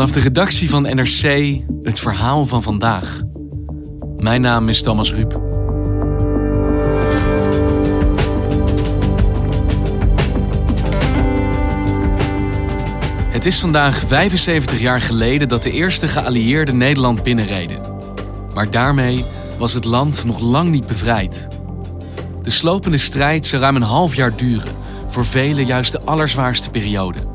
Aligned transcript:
Vanaf 0.00 0.14
de 0.14 0.20
redactie 0.20 0.68
van 0.70 0.82
NRC 0.82 1.56
het 1.82 2.00
verhaal 2.00 2.46
van 2.46 2.62
vandaag. 2.62 3.20
Mijn 4.16 4.40
naam 4.40 4.68
is 4.68 4.82
Thomas 4.82 5.12
Ruip. 5.12 5.32
Het 13.28 13.46
is 13.46 13.58
vandaag 13.58 14.02
75 14.06 14.80
jaar 14.80 15.00
geleden 15.00 15.48
dat 15.48 15.62
de 15.62 15.72
eerste 15.72 16.08
geallieerden 16.08 16.76
Nederland 16.76 17.22
binnenreden. 17.22 17.80
Maar 18.54 18.70
daarmee 18.70 19.24
was 19.58 19.72
het 19.72 19.84
land 19.84 20.24
nog 20.24 20.38
lang 20.38 20.70
niet 20.70 20.86
bevrijd. 20.86 21.48
De 22.42 22.50
slopende 22.50 22.98
strijd 22.98 23.46
zou 23.46 23.62
ruim 23.62 23.76
een 23.76 23.82
half 23.82 24.14
jaar 24.14 24.36
duren, 24.36 24.74
voor 25.08 25.26
velen 25.26 25.66
juist 25.66 25.92
de 25.92 26.00
allerzwaarste 26.04 26.70
periode. 26.70 27.29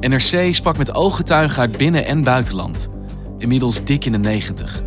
NRC 0.00 0.54
sprak 0.54 0.76
met 0.78 0.94
ooggetuigen 0.94 1.60
uit 1.60 1.76
binnen- 1.76 2.04
en 2.04 2.22
buitenland, 2.22 2.88
inmiddels 3.38 3.84
dik 3.84 4.04
in 4.04 4.12
de 4.12 4.18
90, 4.18 4.82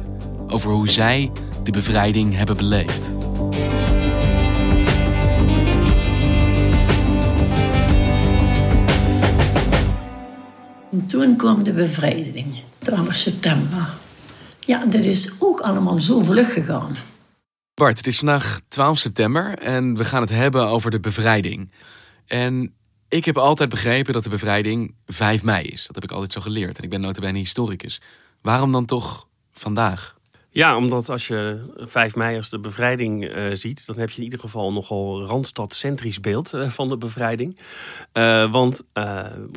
over 0.48 0.72
hoe 0.72 0.90
zij 0.90 1.32
de 1.64 1.72
bevrijding 1.72 2.36
hebben 2.36 2.58
beleefd. 2.58 3.12
En 10.92 11.06
toen 11.08 11.36
kwam 11.36 11.64
de 11.64 11.74
bevrijding, 11.74 12.62
12 12.78 13.14
september. 13.14 13.90
Ja, 14.60 14.86
dat 14.86 15.04
is 15.04 15.36
ook 15.40 15.60
allemaal 15.60 16.02
zo 16.02 16.22
vlug 16.22 16.54
gegaan. 16.54 16.96
Bart, 17.74 17.98
het 17.98 18.08
is 18.08 18.18
vandaag 18.18 18.62
12 18.68 18.98
september 18.98 19.58
en 19.58 19.98
we 19.98 20.06
gaan 20.06 20.22
het 20.22 20.30
hebben 20.30 20.68
over 20.68 20.92
de 20.92 21.00
bevrijding. 21.00 21.72
En 22.26 22.74
ik 23.12 23.26
heb 23.26 23.38
altijd 23.38 23.70
begrepen 23.70 24.14
dat 24.14 24.24
de 24.24 24.30
bevrijding 24.30 24.96
5 25.06 25.44
mei 25.44 25.64
is. 25.64 25.86
Dat 25.86 25.96
heb 25.96 26.04
ik 26.04 26.12
altijd 26.12 26.32
zo 26.32 26.42
geleerd. 26.42 26.78
En 26.78 26.84
ik 26.84 26.90
ben 26.90 27.02
notabene 27.02 27.38
historicus. 27.38 28.02
Waarom 28.42 28.72
dan 28.72 28.86
toch 28.86 29.28
vandaag? 29.54 30.20
Ja, 30.50 30.76
omdat 30.76 31.10
als 31.10 31.28
je 31.28 31.62
5 31.78 32.16
mei 32.16 32.38
als 32.38 32.50
de 32.50 32.60
bevrijding 32.60 33.26
eh, 33.26 33.46
ziet, 33.54 33.86
dan 33.86 33.98
heb 33.98 34.10
je 34.10 34.18
in 34.18 34.24
ieder 34.24 34.40
geval 34.40 34.74
nogal 34.74 35.26
randstadcentrisch 35.26 36.20
beeld 36.20 36.54
eh, 36.54 36.70
van 36.70 36.90
de 36.90 36.98
bevrijding. 36.98 37.58
Eh, 38.12 38.52
want 38.52 38.84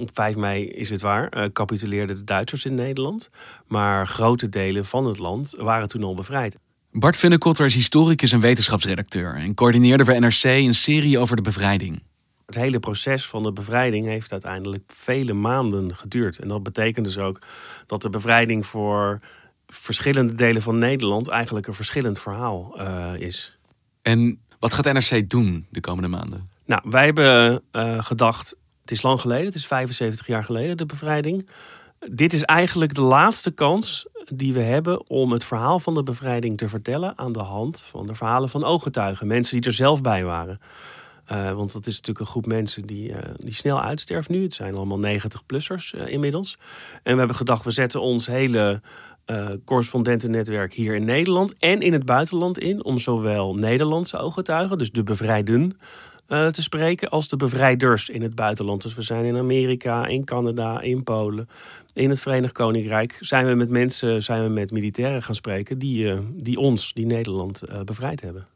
op 0.00 0.10
5 0.12 0.36
mei 0.36 0.66
is 0.66 0.90
het 0.90 1.00
waar, 1.00 1.50
capituleerden 1.52 2.16
de 2.16 2.24
Duitsers 2.24 2.64
in 2.64 2.74
Nederland. 2.74 3.30
Maar 3.66 4.06
grote 4.06 4.48
delen 4.48 4.84
van 4.84 5.06
het 5.06 5.18
land 5.18 5.54
waren 5.58 5.88
toen 5.88 6.02
al 6.02 6.14
bevrijd. 6.14 6.56
Bart 6.90 7.16
Funnekotter 7.16 7.66
is 7.66 7.74
historicus 7.74 8.32
en 8.32 8.40
wetenschapsredacteur 8.40 9.34
en 9.34 9.54
coördineerde 9.54 10.04
voor 10.04 10.20
NRC 10.20 10.44
een 10.44 10.74
serie 10.74 11.18
over 11.18 11.36
de 11.36 11.42
bevrijding. 11.42 12.02
Het 12.46 12.54
hele 12.54 12.78
proces 12.78 13.26
van 13.26 13.42
de 13.42 13.52
bevrijding 13.52 14.06
heeft 14.06 14.32
uiteindelijk 14.32 14.92
vele 14.94 15.32
maanden 15.32 15.96
geduurd. 15.96 16.38
En 16.38 16.48
dat 16.48 16.62
betekent 16.62 17.06
dus 17.06 17.18
ook 17.18 17.40
dat 17.86 18.02
de 18.02 18.10
bevrijding 18.10 18.66
voor 18.66 19.20
verschillende 19.66 20.34
delen 20.34 20.62
van 20.62 20.78
Nederland 20.78 21.28
eigenlijk 21.28 21.66
een 21.66 21.74
verschillend 21.74 22.18
verhaal 22.18 22.80
uh, 22.80 23.12
is. 23.16 23.58
En 24.02 24.40
wat 24.58 24.74
gaat 24.74 24.92
NRC 24.92 25.30
doen 25.30 25.66
de 25.70 25.80
komende 25.80 26.08
maanden? 26.08 26.48
Nou, 26.64 26.82
wij 26.84 27.04
hebben 27.04 27.62
uh, 27.72 28.04
gedacht, 28.04 28.56
het 28.80 28.90
is 28.90 29.02
lang 29.02 29.20
geleden, 29.20 29.46
het 29.46 29.54
is 29.54 29.66
75 29.66 30.26
jaar 30.26 30.44
geleden, 30.44 30.76
de 30.76 30.86
bevrijding. 30.86 31.48
Dit 32.10 32.32
is 32.32 32.42
eigenlijk 32.42 32.94
de 32.94 33.00
laatste 33.00 33.50
kans 33.50 34.06
die 34.26 34.52
we 34.52 34.60
hebben 34.60 35.08
om 35.08 35.32
het 35.32 35.44
verhaal 35.44 35.78
van 35.78 35.94
de 35.94 36.02
bevrijding 36.02 36.58
te 36.58 36.68
vertellen 36.68 37.18
aan 37.18 37.32
de 37.32 37.42
hand 37.42 37.80
van 37.80 38.06
de 38.06 38.14
verhalen 38.14 38.48
van 38.48 38.64
ooggetuigen. 38.64 39.26
Mensen 39.26 39.56
die 39.60 39.70
er 39.70 39.76
zelf 39.76 40.00
bij 40.00 40.24
waren. 40.24 40.58
Uh, 41.32 41.52
want 41.52 41.72
dat 41.72 41.86
is 41.86 41.94
natuurlijk 41.94 42.18
een 42.18 42.30
groep 42.30 42.46
mensen 42.46 42.86
die, 42.86 43.08
uh, 43.08 43.18
die 43.36 43.54
snel 43.54 43.82
uitsterft 43.82 44.28
nu. 44.28 44.42
Het 44.42 44.54
zijn 44.54 44.74
allemaal 44.74 45.00
90-plussers 45.04 45.94
uh, 45.94 46.06
inmiddels. 46.06 46.58
En 47.02 47.12
we 47.12 47.18
hebben 47.18 47.36
gedacht, 47.36 47.64
we 47.64 47.70
zetten 47.70 48.00
ons 48.00 48.26
hele 48.26 48.80
correspondentennetwerk 49.64 50.72
hier 50.72 50.94
in 50.94 51.04
Nederland 51.04 51.54
en 51.58 51.80
in 51.80 51.92
het 51.92 52.04
buitenland 52.04 52.58
in. 52.58 52.84
Om 52.84 52.98
zowel 52.98 53.54
Nederlandse 53.54 54.18
ooggetuigen, 54.18 54.78
dus 54.78 54.90
de 54.90 55.02
bevrijden, 55.02 55.78
te 56.26 56.62
spreken, 56.62 57.08
als 57.08 57.28
de 57.28 57.36
bevrijders 57.36 58.08
in 58.08 58.22
het 58.22 58.34
buitenland. 58.34 58.82
Dus 58.82 58.94
we 58.94 59.02
zijn 59.02 59.24
in 59.24 59.36
Amerika, 59.36 60.06
in 60.06 60.24
Canada, 60.24 60.80
in 60.80 61.02
Polen, 61.02 61.48
in 61.92 62.10
het 62.10 62.20
Verenigd 62.20 62.52
Koninkrijk. 62.52 63.16
Zijn 63.20 63.46
we 63.46 63.54
met 63.54 63.70
mensen, 63.70 64.22
zijn 64.22 64.42
we 64.42 64.48
met 64.48 64.70
militairen 64.70 65.22
gaan 65.22 65.34
spreken 65.34 65.78
die, 65.78 66.12
die 66.42 66.58
ons, 66.58 66.92
die 66.92 67.06
Nederland, 67.06 67.62
bevrijd 67.84 68.20
hebben. 68.20 68.46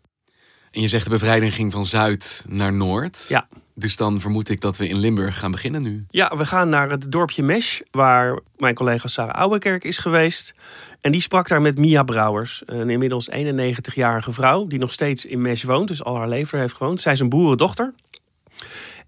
En 0.70 0.80
je 0.80 0.88
zegt 0.88 1.04
de 1.04 1.10
bevrijding 1.10 1.54
ging 1.54 1.72
van 1.72 1.86
zuid 1.86 2.44
naar 2.48 2.72
noord. 2.72 3.26
Ja. 3.28 3.46
Dus 3.74 3.96
dan 3.96 4.20
vermoed 4.20 4.48
ik 4.48 4.60
dat 4.60 4.76
we 4.76 4.88
in 4.88 4.96
Limburg 4.96 5.38
gaan 5.38 5.50
beginnen 5.50 5.82
nu. 5.82 6.04
Ja, 6.10 6.36
we 6.36 6.46
gaan 6.46 6.68
naar 6.68 6.90
het 6.90 7.12
dorpje 7.12 7.42
Mesch, 7.42 7.80
waar 7.90 8.40
mijn 8.56 8.74
collega 8.74 9.08
Sarah 9.08 9.34
Ouwekerk 9.34 9.84
is 9.84 9.98
geweest. 9.98 10.54
En 11.00 11.12
die 11.12 11.20
sprak 11.20 11.48
daar 11.48 11.60
met 11.60 11.78
Mia 11.78 12.02
Brouwers, 12.02 12.62
een 12.66 12.90
inmiddels 12.90 13.30
91-jarige 13.30 14.32
vrouw... 14.32 14.66
die 14.66 14.78
nog 14.78 14.92
steeds 14.92 15.24
in 15.24 15.42
Mesch 15.42 15.64
woont, 15.64 15.88
dus 15.88 16.04
al 16.04 16.16
haar 16.16 16.28
leven 16.28 16.58
heeft 16.58 16.74
gewoond. 16.74 17.00
Zij 17.00 17.12
is 17.12 17.20
een 17.20 17.28
boerendochter. 17.28 17.94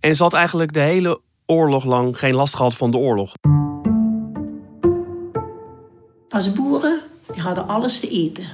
En 0.00 0.14
ze 0.14 0.22
had 0.22 0.34
eigenlijk 0.34 0.72
de 0.72 0.80
hele 0.80 1.20
oorlog 1.46 1.84
lang 1.84 2.18
geen 2.18 2.34
last 2.34 2.54
gehad 2.54 2.76
van 2.76 2.90
de 2.90 2.96
oorlog. 2.96 3.32
Als 6.28 6.52
boeren, 6.52 7.00
die 7.32 7.42
hadden 7.42 7.68
alles 7.68 8.00
te 8.00 8.08
eten. 8.08 8.44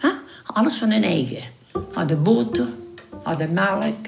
Huh? 0.00 0.10
Alles 0.44 0.78
van 0.78 0.90
hun 0.90 1.04
eigen 1.04 1.42
hadden 1.92 2.22
boter, 2.22 2.68
hadden 3.22 3.52
melk, 3.52 4.06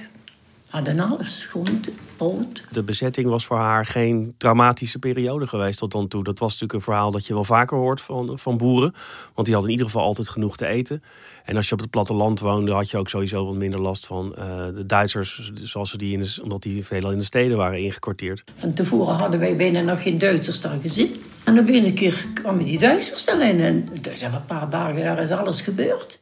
hadden 0.69 1.01
alles, 1.01 1.45
groente, 1.45 1.91
brood. 2.17 2.65
De 2.71 2.83
bezetting 2.83 3.29
was 3.29 3.47
voor 3.47 3.57
haar 3.57 3.87
geen 3.87 4.35
traumatische 4.37 4.99
periode 4.99 5.47
geweest 5.47 5.79
tot 5.79 5.93
dan 5.93 6.09
toe. 6.09 6.25
Dat 6.25 6.39
was 6.39 6.53
natuurlijk 6.53 6.79
een 6.79 6.93
verhaal 6.93 7.11
dat 7.11 7.27
je 7.27 7.35
wel 7.35 7.45
vaker 7.45 7.77
hoort 7.77 8.01
van, 8.01 8.39
van 8.39 8.57
boeren. 8.57 8.95
Want 9.35 9.47
die 9.47 9.55
hadden 9.55 9.73
in 9.73 9.79
ieder 9.79 9.87
geval 9.87 10.07
altijd 10.07 10.29
genoeg 10.29 10.57
te 10.57 10.67
eten. 10.67 11.03
En 11.45 11.57
als 11.57 11.69
je 11.69 11.73
op 11.73 11.81
het 11.81 11.91
platteland 11.91 12.41
woonde, 12.41 12.73
had 12.73 12.91
je 12.91 12.97
ook 12.97 13.09
sowieso 13.09 13.47
wat 13.47 13.55
minder 13.55 13.81
last 13.81 14.07
van 14.07 14.35
uh, 14.39 14.45
de 14.75 14.87
Duitsers, 14.87 15.53
zoals 15.55 15.91
ze 15.91 15.99
die 15.99 16.13
in 16.13 16.23
de, 16.23 16.39
omdat 16.43 16.63
die 16.63 16.85
veelal 16.85 17.11
in 17.11 17.19
de 17.19 17.25
steden 17.25 17.57
waren 17.57 17.79
ingekwartierd. 17.79 18.45
Van 18.55 18.73
tevoren 18.73 19.15
hadden 19.15 19.41
wij 19.41 19.57
bijna 19.57 19.81
nog 19.81 20.03
geen 20.03 20.19
Duitsers 20.19 20.61
daar 20.61 20.79
gezien. 20.81 21.17
En 21.45 21.55
dan 21.55 21.65
binnen 21.65 21.85
een 21.85 21.95
keer 21.95 22.27
kwamen 22.35 22.65
die 22.65 22.79
Duitsers 22.79 23.27
erin. 23.27 23.61
En 23.61 23.89
dus 24.01 24.21
een 24.21 24.45
paar 24.47 24.71
dagen 24.71 25.01
daar 25.01 25.19
is 25.19 25.31
alles 25.31 25.61
gebeurd. 25.61 26.21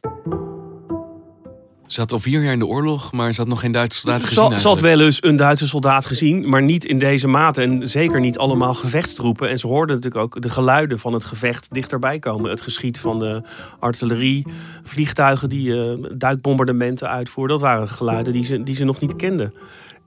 Ze 1.87 1.99
had 1.99 2.11
al 2.11 2.19
vier 2.19 2.43
jaar 2.43 2.53
in 2.53 2.59
de 2.59 2.65
oorlog, 2.65 3.11
maar 3.11 3.33
ze 3.33 3.41
had 3.41 3.49
nog 3.49 3.59
geen 3.59 3.71
Duitse 3.71 3.99
soldaat 3.99 4.23
gezien. 4.23 4.59
Ze 4.59 4.67
had 4.67 4.79
wel 4.79 4.99
eens 4.99 5.23
een 5.23 5.35
Duitse 5.35 5.67
soldaat 5.67 6.05
gezien, 6.05 6.49
maar 6.49 6.61
niet 6.61 6.85
in 6.85 6.99
deze 6.99 7.27
mate. 7.27 7.61
En 7.61 7.87
zeker 7.87 8.19
niet 8.19 8.37
allemaal 8.37 8.73
gevechtstroepen. 8.73 9.49
En 9.49 9.57
ze 9.57 9.67
hoorde 9.67 9.93
natuurlijk 9.93 10.23
ook 10.23 10.41
de 10.41 10.49
geluiden 10.49 10.99
van 10.99 11.13
het 11.13 11.23
gevecht 11.23 11.67
dichterbij 11.73 12.19
komen. 12.19 12.49
Het 12.49 12.61
geschiet 12.61 12.99
van 12.99 13.19
de 13.19 13.41
artillerie, 13.79 14.45
vliegtuigen 14.83 15.49
die 15.49 15.67
uh, 15.67 16.05
duikbombardementen 16.17 17.09
uitvoerden. 17.09 17.57
Dat 17.57 17.65
waren 17.65 17.87
geluiden 17.87 18.33
die 18.33 18.45
ze, 18.45 18.63
die 18.63 18.75
ze 18.75 18.83
nog 18.83 18.99
niet 18.99 19.15
kenden. 19.15 19.53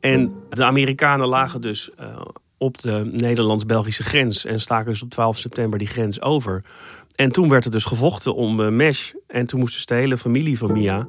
En 0.01 0.33
de 0.51 0.65
Amerikanen 0.65 1.29
lagen 1.29 1.61
dus 1.61 1.91
uh, 2.01 2.07
op 2.59 2.81
de 2.81 3.11
Nederlands-Belgische 3.13 4.03
grens. 4.03 4.45
En 4.45 4.61
staken 4.61 4.91
dus 4.91 5.03
op 5.03 5.11
12 5.11 5.39
september 5.39 5.79
die 5.79 5.89
grens 5.89 6.21
over. 6.21 6.65
En 7.19 7.33
toen 7.33 7.49
werd 7.49 7.65
er 7.65 7.71
dus 7.71 7.85
gevochten 7.85 8.35
om 8.35 8.61
uh, 8.61 8.69
Mesh. 8.69 9.13
En 9.27 9.47
toen 9.47 9.61
moest 9.61 9.75
dus 9.75 9.87
de 9.87 9.95
hele 9.95 10.17
familie 10.17 10.59
van 10.59 10.73
Mia 10.73 11.07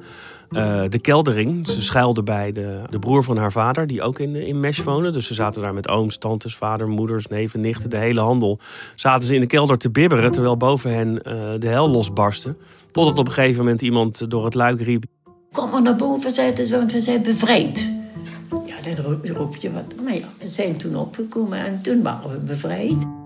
uh, 0.50 0.84
de 0.90 1.00
keldering. 1.00 1.68
Ze 1.68 1.82
schuilde 1.82 2.24
bij 2.24 2.52
de, 2.52 2.82
de 2.90 3.00
broer 3.00 3.24
van 3.24 3.38
haar 3.38 3.52
vader, 3.52 3.88
die 3.88 4.02
ook 4.02 4.20
in, 4.20 4.36
in 4.36 4.60
Mesh 4.60 4.84
woonde. 4.84 5.12
Dus 5.12 5.28
ze 5.28 5.34
zaten 5.34 5.62
daar 5.62 5.74
met 5.74 5.88
ooms, 5.88 6.18
tantes, 6.18 6.56
vader, 6.56 6.88
moeders, 6.88 7.28
neven, 7.28 7.62
nichten, 7.62 7.90
de 7.90 7.98
hele 7.98 8.20
handel. 8.20 8.60
Zaten 8.96 9.28
ze 9.28 9.36
in 9.36 9.40
de 9.40 9.48
kelder 9.48 9.78
te 9.78 9.90
bibberen, 9.90 10.32
terwijl 10.32 10.58
boven 10.58 10.94
hen 10.94 11.10
uh, 11.10 11.24
de 11.60 11.68
hel 11.68 11.90
losbarstte. 11.90 12.56
Totdat 12.92 13.20
op 13.20 13.28
een 13.28 13.34
gegeven 13.34 13.64
moment 13.64 13.82
iemand 13.82 14.32
door 14.32 14.46
het 14.46 14.54
luik 14.54 14.82
riep... 14.82 15.04
Kom 15.52 15.70
maar 15.70 15.82
naar 15.82 15.96
boven, 15.96 16.32
zeiden 16.32 16.68
ze, 16.68 16.78
want 16.78 16.92
we 16.92 17.02
zijn 17.02 17.24
bevrijd. 17.24 17.92
Ja, 18.66 18.96
dat 18.96 19.06
roep 19.36 19.56
je 19.56 19.72
wat. 19.72 19.94
Maar 20.04 20.16
ja, 20.16 20.28
we 20.40 20.48
zijn 20.48 20.78
toen 20.78 20.96
opgekomen 20.96 21.66
en 21.66 21.82
toen 21.82 22.02
waren 22.02 22.32
we 22.32 22.38
bevrijd. 22.38 23.19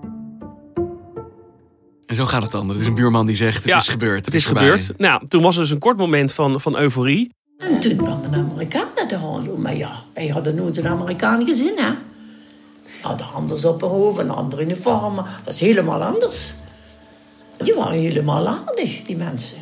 En 2.13 2.19
zo 2.19 2.25
gaat 2.25 2.41
het 2.41 2.51
dan. 2.51 2.69
Het 2.69 2.79
is 2.79 2.85
een 2.85 2.95
buurman 2.95 3.25
die 3.25 3.35
zegt, 3.35 3.55
het 3.55 3.65
Ja, 3.65 3.77
is 3.77 3.87
gebeurd. 3.87 4.25
Het 4.25 4.33
is 4.33 4.45
gebeurd. 4.45 4.91
Nou, 4.97 5.27
toen 5.27 5.41
was 5.41 5.55
er 5.55 5.61
dus 5.61 5.69
een 5.69 5.79
kort 5.79 5.97
moment 5.97 6.33
van, 6.33 6.61
van 6.61 6.77
euforie. 6.77 7.33
En 7.57 7.79
toen 7.79 7.95
kwamen 7.95 8.31
de 8.31 8.37
Amerikanen 8.37 9.07
te 9.07 9.15
handelen. 9.15 9.61
Maar 9.61 9.75
ja, 9.75 10.03
wij 10.13 10.27
hadden 10.27 10.55
nooit 10.55 10.77
een 10.77 10.87
Amerikaan 10.87 11.45
gezien, 11.45 11.73
hè. 11.75 11.91
Hadden 13.01 13.27
anders 13.33 13.65
op 13.65 13.81
hun 13.81 13.89
hoofd 13.89 14.19
en 14.19 14.29
andere 14.29 14.61
uniformen. 14.61 15.25
Dat 15.43 15.53
is 15.53 15.59
helemaal 15.59 16.03
anders. 16.03 16.53
Die 17.57 17.73
waren 17.73 17.99
helemaal 17.99 18.47
aardig, 18.47 19.01
die 19.01 19.17
mensen. 19.17 19.57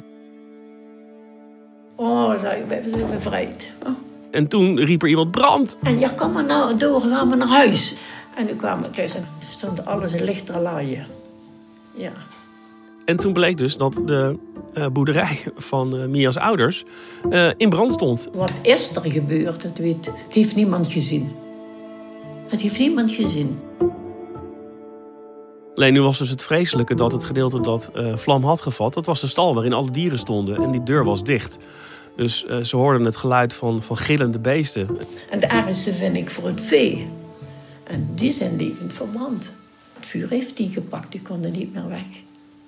Oh, 1.96 2.40
zei 2.40 2.62
ik, 2.62 2.84
we 2.84 2.90
zijn 2.92 3.10
bevrijd. 3.10 3.72
Oh. 3.84 3.90
En 4.32 4.48
toen 4.48 4.80
riep 4.80 5.02
er 5.02 5.10
iemand 5.10 5.32
brand. 5.32 5.78
En 5.84 6.00
ja, 6.00 6.10
kom 6.10 6.32
maar 6.32 6.46
nou 6.46 6.78
door, 6.78 7.02
gaan 7.02 7.30
we 7.30 7.36
naar 7.36 7.48
huis. 7.48 7.98
En 8.36 8.48
toen 8.48 8.58
kwamen 8.58 8.84
we 8.84 8.90
thuis 8.90 9.16
en 9.16 9.26
stond 9.40 9.86
alles 9.86 10.14
in 10.14 10.24
lichtere 10.24 10.60
laaien. 10.60 11.06
Ja. 11.96 12.12
En 13.06 13.18
toen 13.18 13.34
bleek 13.34 13.58
dus 13.58 13.78
dat 13.78 14.02
de 14.06 14.38
uh, 14.74 14.88
boerderij 14.88 15.40
van 15.72 15.96
uh, 15.96 16.06
Mia's 16.06 16.38
ouders 16.38 16.84
uh, 17.30 17.52
in 17.58 17.70
brand 17.70 17.94
stond. 17.94 18.28
Wat 18.34 18.54
is 18.62 18.96
er 18.96 19.12
gebeurd? 19.12 19.62
Dat 19.62 19.78
weet, 19.78 20.06
het 20.06 20.34
heeft 20.34 20.56
niemand 20.56 20.88
gezien. 20.92 21.32
Het 22.48 22.62
heeft 22.62 22.80
niemand 22.80 23.12
gezien. 23.12 23.60
Alleen 25.76 25.94
nu 25.94 26.02
was 26.02 26.18
dus 26.18 26.30
het 26.30 26.44
vreselijke 26.44 26.96
dat 26.96 27.12
het 27.12 27.24
gedeelte 27.24 27.62
dat 27.62 27.92
vlam 28.16 28.44
had 28.44 28.62
gevat... 28.62 28.94
dat 28.94 29.06
was 29.06 29.22
de 29.22 29.28
stal 29.28 29.54
waarin 29.54 29.74
alle 29.74 29.92
dieren 29.92 30.20
stonden 30.20 30.64
en 30.64 30.72
die 30.72 30.84
deur 30.84 31.04
was 31.04 31.24
dicht. 31.24 31.58
Dus 32.16 32.46
ze 32.62 32.76
hoorden 32.76 33.06
het 33.06 33.16
geluid 33.16 33.54
van, 33.54 33.84
van 33.84 33.98
gillende 33.98 34.40
beesten. 34.40 34.88
En 35.30 35.40
de 35.40 35.48
ergste 35.48 35.94
vind 35.94 36.16
ik 36.16 36.30
voor 36.30 36.48
het 36.48 36.62
vee. 36.62 37.08
En 37.84 38.10
die 38.16 38.32
zijn 38.32 38.56
levend 38.56 38.94
verbrand. 38.94 39.52
Het 39.94 40.06
vuur 40.06 40.30
heeft 40.30 40.58
die 40.58 40.70
gepakt, 40.70 41.12
die 41.12 41.22
konden 41.22 41.52
niet 41.52 41.74
meer 41.74 41.88
weg. 41.88 42.06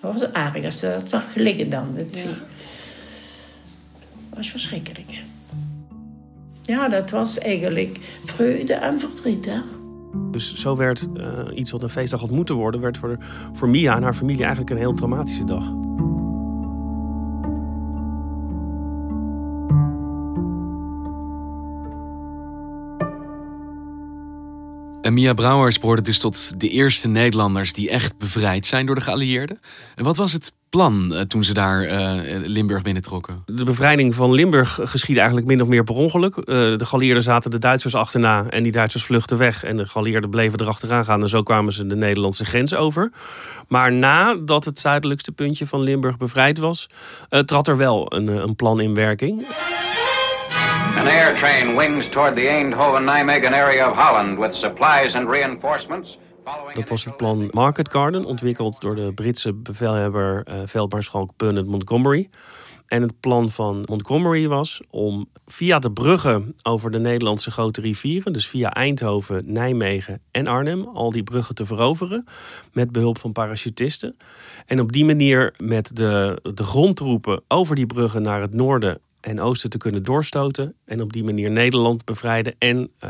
Dat 0.03 0.13
was 0.13 0.31
erg 0.31 0.65
als 0.65 0.77
ze 0.77 0.95
dat 1.00 1.09
zag 1.09 1.35
liggen 1.35 1.69
dan. 1.69 1.88
Ja. 2.11 2.21
was 4.35 4.50
verschrikkelijk. 4.50 5.21
Ja, 6.61 6.89
dat 6.89 7.09
was 7.09 7.39
eigenlijk 7.39 8.00
vreugde 8.25 8.73
en 8.73 9.00
verdriet. 9.00 9.45
Hè? 9.45 9.59
Dus 10.31 10.53
zo 10.55 10.75
werd 10.75 11.07
uh, 11.17 11.39
iets 11.53 11.71
wat 11.71 11.83
een 11.83 11.89
feestdag 11.89 12.19
had 12.19 12.31
moeten 12.31 12.55
worden, 12.55 12.81
werd 12.81 12.97
voor, 12.97 13.17
voor 13.53 13.69
Mia 13.69 13.95
en 13.95 14.03
haar 14.03 14.13
familie 14.13 14.41
eigenlijk 14.41 14.69
een 14.69 14.77
heel 14.77 14.94
traumatische 14.94 15.44
dag. 15.44 15.82
Mia 25.11 25.33
Brouwers 25.33 25.79
behoorde 25.79 26.01
dus 26.01 26.19
tot 26.19 26.59
de 26.59 26.69
eerste 26.69 27.07
Nederlanders 27.07 27.73
die 27.73 27.89
echt 27.89 28.17
bevrijd 28.17 28.65
zijn 28.65 28.85
door 28.85 28.95
de 28.95 29.01
geallieerden. 29.01 29.59
En 29.95 30.03
wat 30.03 30.17
was 30.17 30.33
het 30.33 30.53
plan 30.69 31.09
uh, 31.11 31.19
toen 31.19 31.44
ze 31.44 31.53
daar 31.53 31.83
uh, 31.83 32.21
Limburg 32.45 32.81
binnentrokken? 32.81 33.44
De 33.45 33.63
bevrijding 33.63 34.15
van 34.15 34.31
Limburg 34.31 34.79
geschiedde 34.83 35.19
eigenlijk 35.19 35.47
min 35.47 35.61
of 35.61 35.67
meer 35.67 35.83
per 35.83 35.95
ongeluk. 35.95 36.38
Uh, 36.38 36.44
de 36.45 36.85
geallieerden 36.85 37.23
zaten 37.23 37.51
de 37.51 37.59
Duitsers 37.59 37.95
achterna 37.95 38.50
en 38.50 38.63
die 38.63 38.71
Duitsers 38.71 39.03
vluchtten 39.03 39.38
weg. 39.38 39.63
En 39.63 39.77
de 39.77 39.85
geallieerden 39.85 40.29
bleven 40.29 40.59
erachteraan 40.59 41.06
gaan 41.06 41.21
en 41.21 41.29
zo 41.29 41.44
kwamen 41.44 41.73
ze 41.73 41.88
de 41.88 41.95
Nederlandse 41.95 42.45
grens 42.45 42.73
over. 42.73 43.11
Maar 43.67 43.91
nadat 43.91 44.65
het 44.65 44.79
zuidelijkste 44.79 45.31
puntje 45.31 45.67
van 45.67 45.81
Limburg 45.81 46.17
bevrijd 46.17 46.57
was, 46.57 46.89
trad 47.45 47.67
er 47.67 47.77
wel 47.77 48.13
een, 48.15 48.27
een 48.27 48.56
plan 48.56 48.81
in 48.81 48.94
werking. 48.94 49.45
An 50.95 51.07
air 51.07 51.36
train 51.36 51.75
wings 51.75 52.10
toward 52.10 52.36
the 52.36 52.48
Eindhoven-Nijmegen 52.48 53.54
area 53.54 53.90
of 53.90 53.95
Holland 53.95 54.38
with 54.38 54.54
supplies 54.54 55.16
and 55.16 55.30
reinforcements. 55.30 56.18
Dat 56.74 56.90
was 56.90 57.06
het 57.06 57.18
plan 57.18 57.48
Market 57.51 57.92
Garden, 57.92 58.25
ontwikkeld 58.25 58.81
door 58.81 58.95
de 58.95 59.12
Britse 59.13 59.54
bevelhebber 59.54 60.48
uh, 60.50 60.56
veldmaarschalk 60.66 61.31
Bernard 61.38 61.68
Montgomery. 61.68 62.30
En 62.88 63.01
het 63.01 63.19
plan 63.19 63.50
van 63.50 63.84
Montgomery 63.86 64.48
was 64.48 64.81
om 64.90 65.30
via 65.45 65.80
de 65.80 65.92
bruggen 65.92 66.56
over 66.63 66.92
de 66.92 67.00
Nederlandse 67.00 67.51
grote 67.51 67.81
rivieren, 67.81 68.34
dus 68.34 68.48
via 68.48 68.72
Eindhoven, 68.72 69.44
Nijmegen 69.45 70.22
en 70.31 70.48
Arnhem, 70.48 70.88
al 70.88 71.12
die 71.12 71.24
bruggen 71.24 71.56
te 71.56 71.66
veroveren 71.66 72.28
met 72.74 72.92
behulp 72.92 73.18
van 73.18 73.31
parachutisten. 73.31 74.18
En 74.66 74.80
op 74.80 74.92
die 74.92 75.06
manier 75.06 75.54
met 75.57 75.95
de, 75.95 76.40
de 76.54 76.63
grondtroepen 76.63 77.42
over 77.48 77.75
die 77.75 77.86
bruggen 77.86 78.22
naar 78.22 78.42
het 78.42 78.54
noorden 78.54 79.01
en 79.23 79.39
oosten 79.39 79.69
te 79.69 79.77
kunnen 79.77 80.03
doorstoten. 80.03 80.75
En 80.85 81.01
op 81.01 81.13
die 81.13 81.23
manier 81.23 81.51
Nederland 81.51 82.05
bevrijden. 82.05 82.55
En 82.57 82.89
uh, 83.03 83.09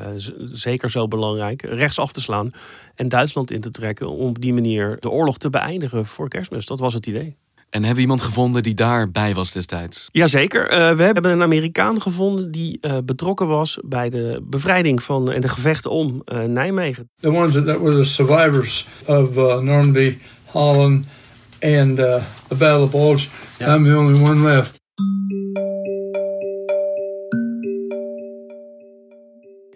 zeker 0.51 0.89
zo 0.89 1.07
belangrijk, 1.07 1.61
rechtsaf 1.61 2.11
te 2.11 2.21
slaan. 2.21 2.51
En 2.95 3.09
Duitsland 3.09 3.51
in 3.51 3.61
te 3.61 3.71
trekken. 3.71 4.09
Om 4.09 4.29
op 4.29 4.41
die 4.41 4.53
manier 4.53 4.97
de 4.99 5.09
oorlog 5.09 5.37
te 5.37 5.49
beëindigen 5.49 6.05
voor 6.05 6.27
kerstmis. 6.27 6.65
Dat 6.65 6.79
was 6.79 6.93
het 6.93 7.07
idee. 7.07 7.35
En 7.69 7.79
hebben 7.79 7.95
we 7.95 8.01
iemand 8.01 8.21
gevonden 8.21 8.63
die 8.63 8.73
daarbij 8.73 9.33
was 9.33 9.51
destijds? 9.51 10.09
Jazeker. 10.11 10.71
Uh, 10.71 10.95
we 10.95 11.03
hebben 11.03 11.25
een 11.25 11.41
Amerikaan 11.41 12.01
gevonden 12.01 12.51
die 12.51 12.77
uh, 12.81 12.97
betrokken 13.03 13.47
was 13.47 13.79
bij 13.85 14.09
de 14.09 14.41
bevrijding 14.43 15.03
van 15.03 15.31
en 15.31 15.41
de 15.41 15.49
gevechten 15.49 15.91
om 15.91 16.21
uh, 16.25 16.43
Nijmegen. 16.43 17.09
The 17.19 17.31
ones 17.31 17.53
that, 17.53 17.65
that 17.65 17.79
were 17.79 17.95
the 17.95 18.03
survivors 18.03 18.87
of 19.05 19.35
Normandy, 19.35 20.17
Holland 20.45 21.05
and 21.59 21.95
the 21.95 22.21
Battle 22.47 22.81
of 22.81 22.91
Bulge. 22.91 23.27
Yeah. 23.59 23.75
I'm 23.75 23.83
the 23.83 23.95
only 23.95 24.29
one 24.29 24.43
left. 24.43 24.81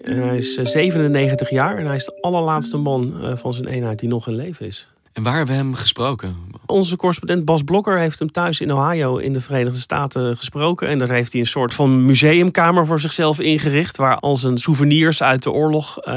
En 0.08 0.22
hij 0.22 0.38
is 0.38 0.54
97 0.54 1.50
jaar 1.50 1.78
en 1.78 1.86
hij 1.86 1.96
is 1.96 2.06
de 2.06 2.22
allerlaatste 2.22 2.78
man 2.78 3.14
van 3.34 3.54
zijn 3.54 3.68
eenheid 3.68 4.00
die 4.00 4.10
nog 4.10 4.28
in 4.28 4.36
leven 4.36 4.66
is. 4.66 4.88
En 5.18 5.24
waar 5.24 5.36
hebben 5.38 5.56
we 5.56 5.62
hem 5.62 5.74
gesproken? 5.74 6.36
Onze 6.66 6.96
correspondent 6.96 7.46
Bas 7.46 7.64
Blokker 7.64 8.00
heeft 8.00 8.20
hem 8.20 8.32
thuis 8.32 8.62
in 8.62 8.74
Ohio 8.74 9.18
in 9.18 9.34
de 9.34 9.40
Verenigde 9.40 9.80
Staten 9.80 10.38
gesproken. 10.38 10.88
En 10.88 11.00
daar 11.00 11.10
heeft 11.10 11.32
hij 11.32 11.42
een 11.42 11.48
soort 11.48 11.74
van 11.74 12.06
museumkamer 12.06 12.86
voor 12.86 13.00
zichzelf 13.00 13.40
ingericht. 13.40 13.98
Waar 13.98 14.18
al 14.18 14.38
zijn 14.38 14.58
souvenirs 14.58 15.24
uit 15.24 15.44
de 15.44 15.52
oorlog 15.52 16.08
uh, 16.08 16.14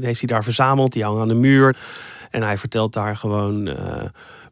heeft 0.00 0.20
hij 0.20 0.28
daar 0.28 0.44
verzameld. 0.44 0.92
Die 0.92 1.04
hangen 1.04 1.20
aan 1.20 1.28
de 1.28 1.34
muur. 1.34 1.76
En 2.30 2.42
hij 2.42 2.56
vertelt 2.56 2.92
daar 2.92 3.16
gewoon 3.16 3.66
uh, 3.66 3.74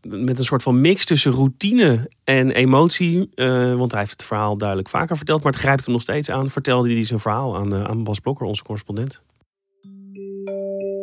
met 0.09 0.39
een 0.39 0.45
soort 0.45 0.63
van 0.63 0.81
mix 0.81 1.05
tussen 1.05 1.33
routine 1.33 2.11
en 2.25 2.51
emotie. 2.51 3.31
Uh, 3.35 3.75
want 3.75 3.91
hij 3.91 4.01
heeft 4.01 4.13
het 4.13 4.25
verhaal 4.25 4.57
duidelijk 4.57 4.89
vaker 4.89 5.17
verteld. 5.17 5.43
Maar 5.43 5.53
het 5.53 5.61
grijpt 5.61 5.85
hem 5.85 5.95
nog 5.95 6.03
steeds 6.03 6.31
aan. 6.31 6.51
Vertelde 6.51 6.93
hij 6.93 7.05
zijn 7.05 7.21
verhaal 7.21 7.57
aan, 7.57 7.75
aan 7.75 8.05
Bas 8.05 8.19
Blokker, 8.19 8.47
onze 8.47 8.63
correspondent. 8.63 9.21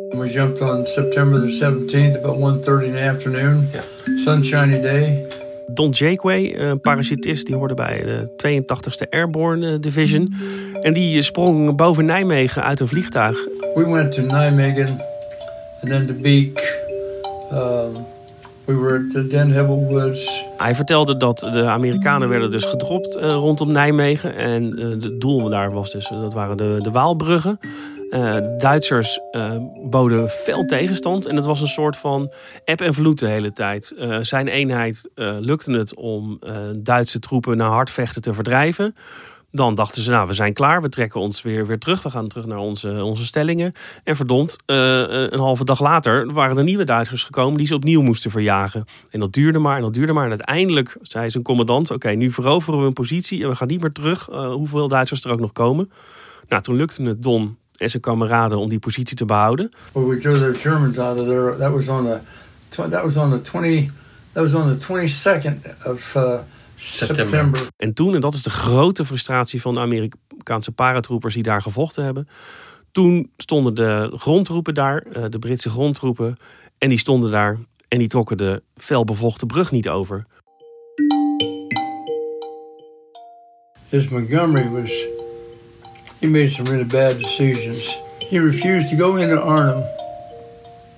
We 0.08 0.30
jumped 0.32 0.60
on 0.60 0.86
September 0.86 1.40
the 1.40 1.50
17th 1.50 2.24
about 2.24 2.64
1.30 2.66 2.84
in 2.84 2.92
the 2.92 3.10
afternoon. 3.10 3.68
Ja. 3.72 3.82
Sunshiny 4.24 4.80
day. 4.80 5.26
Don 5.66 5.90
Jakeway, 5.90 6.54
een 6.54 6.80
parachutist, 6.80 7.46
die 7.46 7.56
hoorde 7.56 7.74
bij 7.74 8.02
de 8.04 8.62
82e 8.62 9.08
Airborne 9.10 9.80
Division. 9.80 10.34
En 10.80 10.92
die 10.92 11.22
sprong 11.22 11.76
boven 11.76 12.04
Nijmegen 12.04 12.62
uit 12.62 12.80
een 12.80 12.88
vliegtuig. 12.88 13.44
We 13.74 13.86
went 13.86 14.12
to 14.12 14.22
Nijmegen 14.22 14.88
and 15.80 15.90
then 15.90 16.06
to 16.06 16.14
Beek. 16.14 16.84
Um, 17.52 18.06
we. 18.66 20.54
Hij 20.56 20.74
vertelde 20.74 21.16
dat 21.16 21.38
de 21.38 21.64
Amerikanen 21.64 22.28
werden 22.28 22.50
dus 22.50 22.64
gedropt 22.64 23.16
uh, 23.16 23.22
rondom 23.22 23.72
Nijmegen. 23.72 24.36
En 24.36 24.78
het 24.78 25.20
doel 25.20 25.48
daar 25.48 25.72
was 25.72 25.92
dus, 25.92 26.08
dat 26.08 26.34
waren 26.34 26.56
de, 26.56 26.76
de 26.78 26.90
Waalbruggen. 26.90 27.58
Uh, 28.10 28.34
Duitsers 28.58 29.20
boden 29.84 30.28
veel 30.28 30.66
tegenstand. 30.66 31.26
En 31.26 31.36
het 31.36 31.46
was 31.46 31.60
een 31.60 31.66
soort 31.66 31.96
van 31.96 32.32
eb 32.64 32.80
en 32.80 32.94
vloed 32.94 33.18
de 33.18 33.28
hele 33.28 33.52
tijd. 33.52 33.94
Zijn 34.20 34.48
eenheid 34.48 35.10
lukte 35.40 35.72
het 35.72 35.94
om 35.94 36.38
Duitse 36.78 37.18
troepen 37.18 37.56
naar 37.56 37.70
hardvechten 37.70 38.22
te 38.22 38.34
verdrijven. 38.34 38.94
Dan 39.50 39.74
dachten 39.74 40.02
ze, 40.02 40.10
nou, 40.10 40.26
we 40.26 40.34
zijn 40.34 40.52
klaar. 40.52 40.82
We 40.82 40.88
trekken 40.88 41.20
ons 41.20 41.42
weer, 41.42 41.66
weer 41.66 41.78
terug. 41.78 42.02
We 42.02 42.10
gaan 42.10 42.28
terug 42.28 42.46
naar 42.46 42.58
onze, 42.58 43.04
onze 43.04 43.26
stellingen. 43.26 43.72
En 44.04 44.16
verdomd, 44.16 44.56
een 44.66 45.38
halve 45.38 45.64
dag 45.64 45.80
later 45.80 46.32
waren 46.32 46.56
er 46.58 46.64
nieuwe 46.64 46.84
Duitsers 46.84 47.24
gekomen... 47.24 47.58
die 47.58 47.66
ze 47.66 47.74
opnieuw 47.74 48.02
moesten 48.02 48.30
verjagen. 48.30 48.84
En 49.10 49.20
dat 49.20 49.32
duurde 49.32 49.58
maar 49.58 49.76
en 49.76 49.82
dat 49.82 49.94
duurde 49.94 50.12
maar. 50.12 50.24
En 50.24 50.30
uiteindelijk 50.30 50.96
zei 51.02 51.30
zijn 51.30 51.42
commandant... 51.42 51.90
oké, 51.90 52.10
nu 52.10 52.30
veroveren 52.30 52.80
we 52.80 52.86
een 52.86 52.92
positie 52.92 53.42
en 53.42 53.48
we 53.48 53.56
gaan 53.56 53.68
niet 53.68 53.80
meer 53.80 53.92
terug. 53.92 54.26
hoeveel 54.30 54.88
Duitsers 54.88 55.24
er 55.24 55.30
ook 55.30 55.40
nog 55.40 55.52
komen. 55.52 55.90
Nou, 56.48 56.62
toen 56.62 56.76
lukte 56.76 57.02
het 57.02 57.22
Don 57.22 57.58
en 57.76 57.90
zijn 57.90 58.02
kameraden 58.02 58.58
om 58.58 58.68
die 58.68 58.78
positie 58.78 59.16
te 59.16 59.24
behouden. 59.24 59.70
We 59.92 60.18
drove 60.18 60.52
the 60.52 60.58
Germans 60.58 60.98
out. 60.98 61.16
That 61.58 61.72
was 61.72 61.88
on 61.88 62.04
the 62.04 62.18
that 62.74 63.02
was 63.02 63.16
on 63.16 63.30
the 63.30 63.86
That 64.36 64.42
was 64.42 64.54
on 64.54 64.68
the 64.68 64.76
22nd 64.76 65.62
of 65.84 66.14
uh, 66.14 66.38
September. 66.76 67.28
September. 67.28 67.60
En 67.76 67.94
toen, 67.94 68.14
en 68.14 68.20
dat 68.20 68.34
is 68.34 68.42
de 68.42 68.50
grote 68.50 69.04
frustratie 69.04 69.60
van 69.60 69.74
de 69.74 69.80
Amerikaanse 69.80 70.72
paratroepers 70.72 71.34
die 71.34 71.42
daar 71.42 71.62
gevochten 71.62 72.04
hebben. 72.04 72.28
Toen 72.92 73.30
stonden 73.36 73.74
de 73.74 74.12
grondtroepen 74.14 74.74
daar, 74.74 75.02
eh, 75.02 75.24
de 75.28 75.38
Britse 75.38 75.70
grondtroepen. 75.70 76.36
En 76.78 76.88
die 76.88 76.98
stonden 76.98 77.30
daar 77.30 77.58
en 77.88 77.98
die 77.98 78.08
trokken 78.08 78.36
de 78.36 78.62
felbevochten 78.76 79.46
brug 79.46 79.70
niet 79.70 79.88
over. 79.88 80.26
This 83.88 84.08
Montgomery 84.08 84.68
was, 84.68 85.04
he 86.18 86.26
made 86.26 86.48
some 86.48 86.68
really 86.68 86.86
bad 86.86 87.18
decisions. 87.18 87.98
He 88.30 88.38
refused 88.38 88.88
to 88.88 88.96
go 88.96 89.16
into 89.16 89.36
Arnhem 89.36 89.84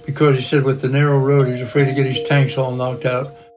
because 0.04 0.36
he 0.36 0.42
said 0.42 0.64
with 0.64 0.80
the 0.80 0.88
narrow 0.88 1.26
road, 1.26 1.46
he 1.46 1.52
was 1.52 1.60
afraid 1.60 1.88
to 1.88 1.94
get 1.94 2.06
his 2.06 2.22
tanks 2.22 2.56
all 2.56 2.74
knocked 2.74 3.04
out. 3.04 3.47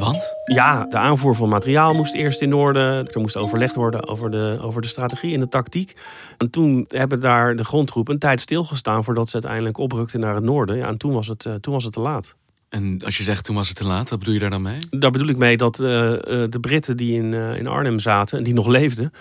Want? 0.00 0.34
Ja, 0.44 0.84
de 0.84 0.96
aanvoer 0.96 1.36
van 1.36 1.48
materiaal 1.48 1.94
moest 1.94 2.14
eerst 2.14 2.40
in 2.40 2.54
orde. 2.54 3.04
Er 3.12 3.20
moest 3.20 3.36
overlegd 3.36 3.74
worden 3.74 4.08
over 4.08 4.30
de, 4.30 4.58
over 4.62 4.82
de 4.82 4.88
strategie 4.88 5.34
en 5.34 5.40
de 5.40 5.48
tactiek. 5.48 5.96
En 6.36 6.50
toen 6.50 6.84
hebben 6.88 7.20
daar 7.20 7.56
de 7.56 7.64
grondtroepen 7.64 8.14
een 8.14 8.20
tijd 8.20 8.40
stilgestaan 8.40 9.04
voordat 9.04 9.26
ze 9.26 9.32
uiteindelijk 9.32 9.78
oprukten 9.78 10.20
naar 10.20 10.34
het 10.34 10.44
noorden. 10.44 10.76
Ja, 10.76 10.86
en 10.86 10.96
toen 10.96 11.12
was 11.12 11.26
het, 11.26 11.46
eh, 11.46 11.54
toen 11.54 11.72
was 11.72 11.84
het 11.84 11.92
te 11.92 12.00
laat. 12.00 12.34
En 12.68 13.02
als 13.04 13.16
je 13.16 13.22
zegt 13.22 13.44
toen 13.44 13.56
was 13.56 13.68
het 13.68 13.76
te 13.76 13.84
laat, 13.84 14.10
wat 14.10 14.18
bedoel 14.18 14.34
je 14.34 14.40
daar 14.40 14.50
dan 14.50 14.62
mee? 14.62 14.78
Daar 14.90 15.10
bedoel 15.10 15.28
ik 15.28 15.36
mee 15.36 15.56
dat 15.56 15.80
eh, 15.80 16.12
eh, 16.12 16.50
de 16.50 16.60
Britten 16.60 16.96
die 16.96 17.22
in, 17.22 17.34
in 17.34 17.66
Arnhem 17.66 17.98
zaten 17.98 18.38
en 18.38 18.44
die 18.44 18.54
nog 18.54 18.66
leefden, 18.66 19.12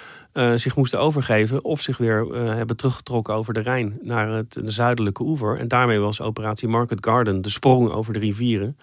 zich 0.55 0.75
moesten 0.75 0.99
overgeven 0.99 1.63
of 1.63 1.81
zich 1.81 1.97
weer 1.97 2.35
hebben 2.35 2.75
teruggetrokken 2.75 3.33
over 3.33 3.53
de 3.53 3.59
Rijn 3.59 3.97
naar 4.01 4.29
het 4.29 4.53
de 4.53 4.71
zuidelijke 4.71 5.23
oever. 5.23 5.57
En 5.57 5.67
daarmee 5.67 5.99
was 5.99 6.21
operatie 6.21 6.67
Market 6.67 7.05
Garden, 7.05 7.41
de 7.41 7.49
sprong 7.49 7.91
over 7.91 8.13
de 8.13 8.19
rivieren, 8.19 8.77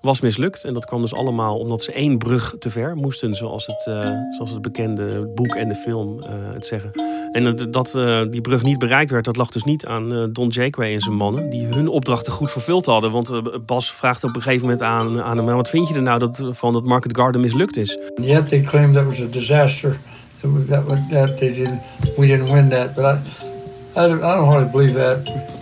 was 0.00 0.20
mislukt. 0.20 0.64
En 0.64 0.74
dat 0.74 0.84
kwam 0.84 1.00
dus 1.00 1.14
allemaal 1.14 1.58
omdat 1.58 1.82
ze 1.82 1.92
één 1.92 2.18
brug 2.18 2.54
te 2.58 2.70
ver 2.70 2.96
moesten, 2.96 3.34
zoals 3.34 3.66
het, 3.66 3.86
eh, 3.86 4.10
zoals 4.30 4.50
het 4.50 4.62
bekende 4.62 5.32
boek 5.34 5.54
en 5.54 5.68
de 5.68 5.74
film 5.74 6.20
eh, 6.20 6.30
het 6.52 6.66
zeggen. 6.66 6.90
En 7.32 7.70
dat, 7.70 7.94
eh, 7.94 8.20
die 8.30 8.40
brug 8.40 8.62
niet 8.62 8.78
bereikt 8.78 9.10
werd, 9.10 9.24
dat 9.24 9.36
lag 9.36 9.50
dus 9.50 9.64
niet 9.64 9.86
aan 9.86 10.32
Don 10.32 10.48
Jakeway 10.48 10.94
en 10.94 11.00
zijn 11.00 11.16
mannen, 11.16 11.50
die 11.50 11.66
hun 11.66 11.88
opdrachten 11.88 12.32
goed 12.32 12.50
vervuld 12.50 12.86
hadden. 12.86 13.10
Want 13.10 13.32
Bas 13.66 13.92
vraagt 13.92 14.24
op 14.24 14.34
een 14.34 14.42
gegeven 14.42 14.62
moment 14.62 14.82
aan, 14.82 15.22
aan 15.22 15.36
hem, 15.36 15.44
"Maar 15.44 15.56
wat 15.56 15.68
vind 15.68 15.88
je 15.88 15.94
er 15.94 16.02
nou 16.02 16.18
dat, 16.18 16.42
van 16.50 16.72
dat 16.72 16.84
Market 16.84 17.16
Garden 17.16 17.40
mislukt 17.40 17.76
is? 17.76 17.98
Yet 18.22 18.48
they 18.48 18.60
claimed 18.60 18.94
that 18.94 19.04
was 19.04 19.20
a 19.20 19.26
disaster. 19.30 19.98
That, 20.68 20.86
that, 21.10 21.38
they 21.38 21.52
didn't, 21.52 21.80
we 22.16 22.26
didn't 22.26 22.50
win 22.52 22.68
that. 22.68 22.94
But 22.94 23.04
I, 23.04 23.18
I 23.96 24.08
don't 24.08 24.22
hardly 24.22 24.70
believe 24.70 24.94
that. 24.94 25.57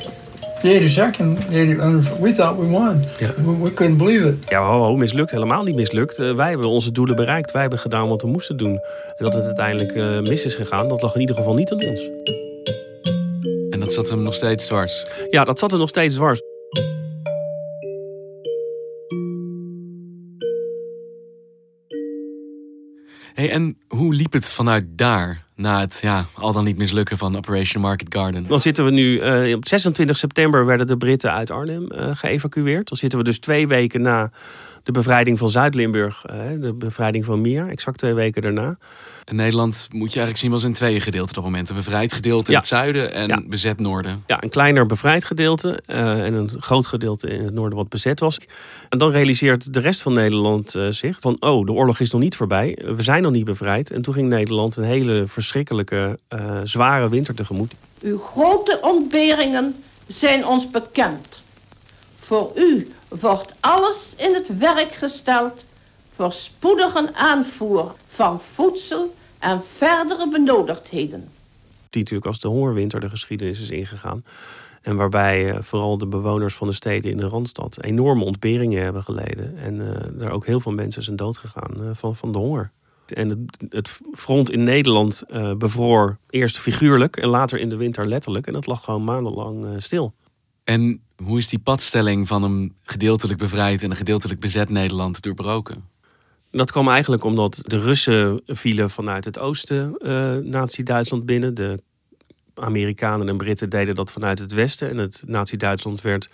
The 0.62 0.68
82nd, 0.68 1.48
the 1.50 1.60
80, 1.60 2.18
we 2.18 2.32
thought 2.32 2.58
we 2.58 2.66
won. 2.66 3.04
Yeah. 3.18 3.30
We, 3.30 3.62
we 3.62 3.72
couldn't 3.74 3.96
believe 3.96 4.28
it. 4.28 4.48
Ja, 4.48 4.66
ho, 4.66 4.78
ho, 4.78 4.96
mislukt, 4.96 5.30
helemaal 5.30 5.62
niet 5.62 5.74
mislukt. 5.74 6.18
Eh, 6.18 6.34
wij 6.34 6.48
hebben 6.48 6.68
onze 6.68 6.92
doelen 6.92 7.16
bereikt, 7.16 7.50
wij 7.50 7.60
hebben 7.60 7.78
gedaan 7.78 8.08
wat 8.08 8.22
we 8.22 8.28
moesten 8.28 8.56
doen. 8.56 8.80
En 9.16 9.24
dat 9.24 9.34
het 9.34 9.44
uiteindelijk 9.44 9.92
eh, 9.92 10.20
mis 10.20 10.44
is 10.44 10.54
gegaan, 10.54 10.88
dat 10.88 11.02
lag 11.02 11.14
in 11.14 11.20
ieder 11.20 11.36
geval 11.36 11.54
niet 11.54 11.72
aan 11.72 11.84
ons. 11.84 12.10
En 13.70 13.80
dat 13.80 13.92
zat 13.92 14.08
hem 14.08 14.22
nog 14.22 14.34
steeds 14.34 14.66
dwars. 14.66 15.06
Ja, 15.30 15.44
dat 15.44 15.58
zat 15.58 15.72
er 15.72 15.78
nog 15.78 15.88
steeds 15.88 16.14
dwars. 16.14 16.40
Hoe 23.96 24.14
liep 24.14 24.32
het 24.32 24.52
vanuit 24.52 24.84
daar 24.88 25.44
na 25.54 25.80
het 25.80 25.98
ja, 26.02 26.26
al 26.32 26.52
dan 26.52 26.64
niet 26.64 26.78
mislukken 26.78 27.18
van 27.18 27.36
Operation 27.36 27.82
Market 27.82 28.14
Garden? 28.14 28.46
Dan 28.48 28.60
zitten 28.60 28.84
we 28.84 28.90
nu, 28.90 29.18
eh, 29.18 29.54
op 29.54 29.68
26 29.68 30.16
september 30.16 30.66
werden 30.66 30.86
de 30.86 30.96
Britten 30.96 31.32
uit 31.32 31.50
Arnhem 31.50 31.90
eh, 31.90 32.10
geëvacueerd. 32.12 32.88
Dan 32.88 32.98
zitten 32.98 33.18
we 33.18 33.24
dus 33.24 33.38
twee 33.38 33.66
weken 33.66 34.02
na 34.02 34.30
de 34.86 34.92
bevrijding 34.92 35.38
van 35.38 35.48
Zuid-Limburg, 35.48 36.24
eh, 36.24 36.38
de 36.60 36.72
bevrijding 36.72 37.24
van 37.24 37.40
Mier, 37.40 37.68
exact 37.68 37.98
twee 37.98 38.14
weken 38.14 38.42
daarna. 38.42 38.76
In 39.24 39.36
Nederland 39.36 39.88
moet 39.90 40.12
je 40.12 40.18
eigenlijk 40.18 40.38
zien 40.38 40.52
als 40.52 40.64
in 40.64 40.72
tweeën 40.72 41.00
gedeeld 41.00 41.28
op 41.28 41.34
dat 41.34 41.44
moment. 41.44 41.68
Een 41.70 41.76
bevrijd 41.76 42.12
gedeelte 42.12 42.46
in 42.46 42.52
Ja. 42.52 42.58
het 42.58 42.66
zuiden 42.66 43.12
en 43.12 43.28
Ja. 43.28 43.42
bezet 43.46 43.80
noorden. 43.80 44.22
Ja, 44.26 44.42
een 44.42 44.48
kleiner 44.48 44.86
bevrijd 44.86 45.24
gedeelte 45.24 45.82
eh, 45.86 46.24
en 46.24 46.34
een 46.34 46.50
groot 46.58 46.86
gedeelte 46.86 47.28
in 47.28 47.44
het 47.44 47.54
noorden 47.54 47.78
wat 47.78 47.88
bezet 47.88 48.20
was. 48.20 48.38
En 48.88 48.98
dan 48.98 49.10
realiseert 49.10 49.72
de 49.74 49.80
rest 49.80 50.02
van 50.02 50.12
Nederland 50.12 50.74
eh, 50.74 50.86
zich 50.90 51.20
van, 51.20 51.36
oh, 51.40 51.66
de 51.66 51.72
oorlog 51.72 52.00
is 52.00 52.10
nog 52.10 52.20
niet 52.20 52.36
voorbij. 52.36 52.78
We 52.96 53.02
zijn 53.02 53.22
nog 53.22 53.32
niet 53.32 53.44
bevrijd. 53.44 53.90
En 53.90 54.02
toen 54.02 54.14
ging 54.14 54.28
Nederland 54.28 54.76
een 54.76 54.84
hele 54.84 55.24
verschrikkelijke, 55.26 56.18
eh, 56.28 56.60
zware 56.64 57.08
winter 57.08 57.34
tegemoet. 57.34 57.72
Uw 58.00 58.18
grote 58.18 58.78
ontberingen 58.82 59.74
zijn 60.06 60.46
ons 60.46 60.70
bekend. 60.70 61.42
Voor 62.20 62.52
u 62.54 62.90
wordt 63.08 63.54
alles 63.60 64.14
in 64.18 64.34
het 64.34 64.58
werk 64.58 64.94
gesteld 64.94 65.64
voor 66.12 66.32
spoedige 66.32 67.14
aanvoer 67.14 67.94
van 68.08 68.40
voedsel 68.52 69.14
en 69.38 69.62
verdere 69.76 70.28
benodigdheden. 70.28 71.28
Die 71.90 72.02
natuurlijk 72.02 72.26
als 72.26 72.40
de 72.40 72.48
hongerwinter 72.48 73.00
de 73.00 73.08
geschiedenis 73.08 73.60
is 73.60 73.70
ingegaan. 73.70 74.24
En 74.86 74.96
waarbij 74.96 75.50
eh, 75.50 75.62
vooral 75.62 75.98
de 75.98 76.06
bewoners 76.06 76.54
van 76.54 76.66
de 76.66 76.72
steden 76.72 77.10
in 77.10 77.16
de 77.16 77.28
Randstad 77.28 77.82
enorme 77.82 78.24
ontberingen 78.24 78.82
hebben 78.82 79.02
geleden. 79.02 79.58
En 79.58 79.80
eh 79.80 80.26
er 80.26 80.30
ook 80.30 80.46
heel 80.46 80.60
veel 80.60 80.72
mensen 80.72 81.02
zijn 81.02 81.16
doodgegaan 81.16 81.82
eh, 81.82 81.90
van, 81.92 82.16
van 82.16 82.32
de 82.32 82.38
honger. 82.38 82.70
En 83.06 83.28
het, 83.28 83.72
het 83.72 84.00
front 84.12 84.50
in 84.50 84.64
Nederland 84.64 85.22
eh, 85.28 85.54
bevroor 85.54 86.18
eerst 86.30 86.58
figuurlijk 86.58 87.16
en 87.16 87.28
later 87.28 87.58
in 87.58 87.68
de 87.68 87.76
winter 87.76 88.08
letterlijk. 88.08 88.46
En 88.46 88.52
dat 88.52 88.66
lag 88.66 88.84
gewoon 88.84 89.04
maandenlang 89.04 89.82
stil. 89.82 90.14
En 90.66 91.00
hoe 91.24 91.38
is 91.38 91.48
die 91.48 91.58
padstelling 91.58 92.28
van 92.28 92.42
een 92.42 92.74
gedeeltelijk 92.82 93.38
bevrijd 93.38 93.82
en 93.82 93.90
een 93.90 93.96
gedeeltelijk 93.96 94.40
bezet 94.40 94.68
Nederland 94.68 95.22
doorbroken? 95.22 95.84
Dat 96.50 96.70
kwam 96.70 96.88
eigenlijk 96.88 97.24
omdat 97.24 97.58
de 97.62 97.80
Russen 97.80 98.40
vielen 98.46 98.90
vanuit 98.90 99.24
het 99.24 99.38
oosten 99.38 99.96
eh 99.98 100.34
Nazi-Duitsland 100.36 101.26
binnen. 101.26 101.54
De 101.54 101.82
Amerikanen 102.54 103.28
en 103.28 103.36
Britten 103.36 103.70
deden 103.70 103.94
dat 103.94 104.12
vanuit 104.12 104.38
het 104.38 104.52
westen. 104.52 104.90
En 104.90 104.96
het 104.98 105.22
Nazi-Duitsland 105.26 106.00
werd 106.00 106.30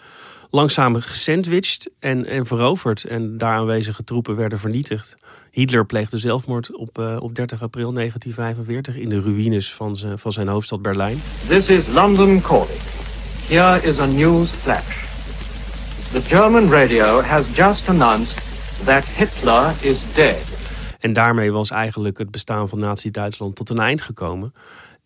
langzaam 0.51 0.95
gesandwiched 1.01 1.91
en, 1.99 2.27
en 2.27 2.47
veroverd. 2.47 3.05
En 3.05 3.39
daar 3.39 3.55
aanwezige 3.55 4.05
troepen 4.05 4.37
werden 4.37 4.59
vernietigd. 4.59 5.15
Hitler 5.51 5.87
pleegde 5.87 6.19
zelfmoord 6.19 6.77
op, 6.77 6.99
eh, 6.99 7.17
op 7.21 7.35
30 7.35 7.62
april 7.62 7.93
1945 7.93 8.97
in 8.97 9.09
de 9.09 9.21
ruïnes 9.21 9.75
van, 9.75 9.97
zijn- 9.97 10.19
van 10.19 10.33
zijn 10.33 10.49
hoofdstad 10.49 10.83
Berlijn. 10.83 11.23
This 11.49 11.69
is 11.69 11.87
London 11.87 12.41
calling. 12.41 12.91
Here 13.52 13.80
is 13.85 13.99
a 13.99 14.06
news 14.06 14.50
flash. 14.62 14.94
The 16.12 16.21
German 16.21 16.71
radio 16.71 17.21
has 17.21 17.44
just 17.54 17.82
announced 17.87 18.40
that 18.87 19.04
Hitler 19.04 19.76
is 19.82 20.00
dead. 20.14 20.47
En 20.99 21.12
daarmee 21.12 21.52
was 21.52 21.71
eigenlijk 21.71 22.18
het 22.18 22.30
bestaan 22.30 22.68
van 22.68 22.78
Nazi-Duitsland 22.78 23.56
tot 23.56 23.71
een 23.71 23.78
eind 23.78 24.02
gekomen. 24.02 24.54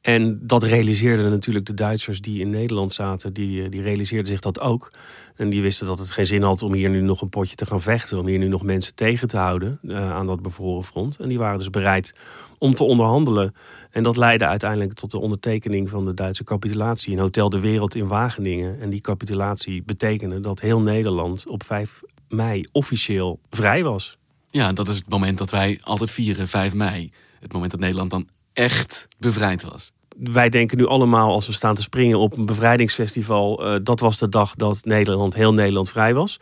En 0.07 0.39
dat 0.43 0.63
realiseerden 0.63 1.31
natuurlijk 1.31 1.67
de 1.67 1.75
Duitsers 1.75 2.21
die 2.21 2.41
in 2.41 2.51
Nederland 2.51 2.93
zaten, 2.93 3.33
die, 3.33 3.63
eh, 3.63 3.71
die 3.71 3.83
realiseerden 3.83 4.29
zich 4.29 4.41
dat 4.41 4.61
ook. 4.61 4.93
En 5.37 5.51
die 5.51 5.63
wisten 5.63 5.87
dat 5.87 5.99
het 5.99 6.11
geen 6.11 6.27
zin 6.27 6.43
had 6.43 6.63
om 6.63 6.73
hier 6.73 6.91
nu 6.91 7.01
nog 7.01 7.21
een 7.21 7.29
potje 7.29 7.57
te 7.57 7.67
gaan 7.67 7.81
vechten, 7.81 8.19
om 8.19 8.27
hier 8.27 8.39
nu 8.39 8.49
nog 8.49 8.63
mensen 8.63 8.95
tegen 8.95 9.29
te 9.29 9.37
houden 9.37 9.79
eh, 9.89 10.11
aan 10.11 10.27
dat 10.27 10.43
bevroren 10.43 10.85
front. 10.85 11.17
En 11.17 11.29
die 11.29 11.39
waren 11.39 11.59
dus 11.59 11.71
bereid 11.71 12.15
om 12.59 12.75
te 12.75 12.85
onderhandelen. 12.85 13.55
En 13.91 14.03
dat 14.03 14.17
leidde 14.17 14.47
uiteindelijk 14.47 14.93
tot 14.93 15.11
de 15.11 15.19
ondertekening 15.19 15.89
van 15.89 16.05
de 16.05 16.15
Duitse 16.15 16.45
capitulatie 16.45 17.13
in 17.13 17.19
Hotel 17.19 17.51
de 17.51 17.61
Wereld 17.61 17.95
in 17.95 18.09
Wageningen. 18.09 18.81
En 18.81 18.91
die 18.91 19.01
capitulatie 19.01 19.83
betekende 19.83 20.41
dat 20.41 20.61
heel 20.61 20.81
Nederland 20.81 21.49
op 21.49 21.63
5 21.65 22.01
mei 22.29 22.65
officieel 22.73 23.41
vrij 23.51 23.83
was. 23.83 24.19
Ja, 24.51 24.73
dat 24.73 24.89
is 24.89 24.97
het 24.97 25.09
moment 25.09 25.39
dat 25.39 25.51
wij 25.51 25.79
altijd 25.83 26.11
vieren, 26.11 26.49
5 26.49 26.75
mei. 26.75 27.13
Het 27.41 27.53
moment 27.53 27.71
dat 27.71 27.81
Nederland 27.81 28.11
dan 28.11 28.29
echt 28.53 29.09
bevrijd 29.19 29.63
was. 29.63 29.95
Wij 30.19 30.49
denken 30.49 30.77
nu 30.77 30.87
allemaal 30.87 31.33
als 31.33 31.47
we 31.47 31.53
staan 31.53 31.75
te 31.75 31.83
springen 31.83 32.19
op 32.19 32.37
een 32.37 32.47
bevrijdingsfestival. 32.47 33.67
eh, 33.67 33.81
dat 33.83 34.01
was 34.01 34.19
de 34.19 34.29
dag 34.29 34.55
dat 34.55 34.85
Nederland, 34.85 35.35
heel 35.35 35.55
Nederland 35.55 35.89
vrij 35.89 36.15
was. 36.15 36.41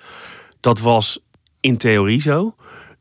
Dat 0.60 0.80
was 0.80 1.20
in 1.60 1.76
theorie 1.76 2.20
zo. 2.20 2.54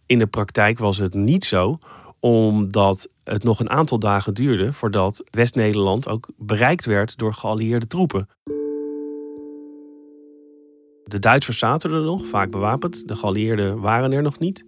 In 0.06 0.20
de 0.20 0.28
praktijk 0.28 0.80
was 0.80 0.98
het 0.98 1.14
niet 1.14 1.46
zo. 1.46 1.78
Omdat 2.20 3.08
het 3.24 3.44
nog 3.44 3.60
een 3.60 3.70
aantal 3.70 4.00
dagen 4.00 4.34
duurde 4.34 4.74
voordat 4.74 5.24
West-Nederland 5.32 6.08
ook 6.08 6.28
bereikt 6.38 6.86
werd 6.86 7.18
door 7.18 7.34
geallieerde 7.34 7.88
troepen. 7.88 8.28
De 11.06 11.20
Duitsers 11.20 11.58
zaten 11.58 11.92
er 11.92 12.02
nog, 12.02 12.26
vaak 12.26 12.52
bewapend. 12.52 13.08
De 13.08 13.16
geallieerden 13.16 13.80
waren 13.80 14.12
er 14.12 14.22
nog 14.22 14.40
niet. 14.40 14.66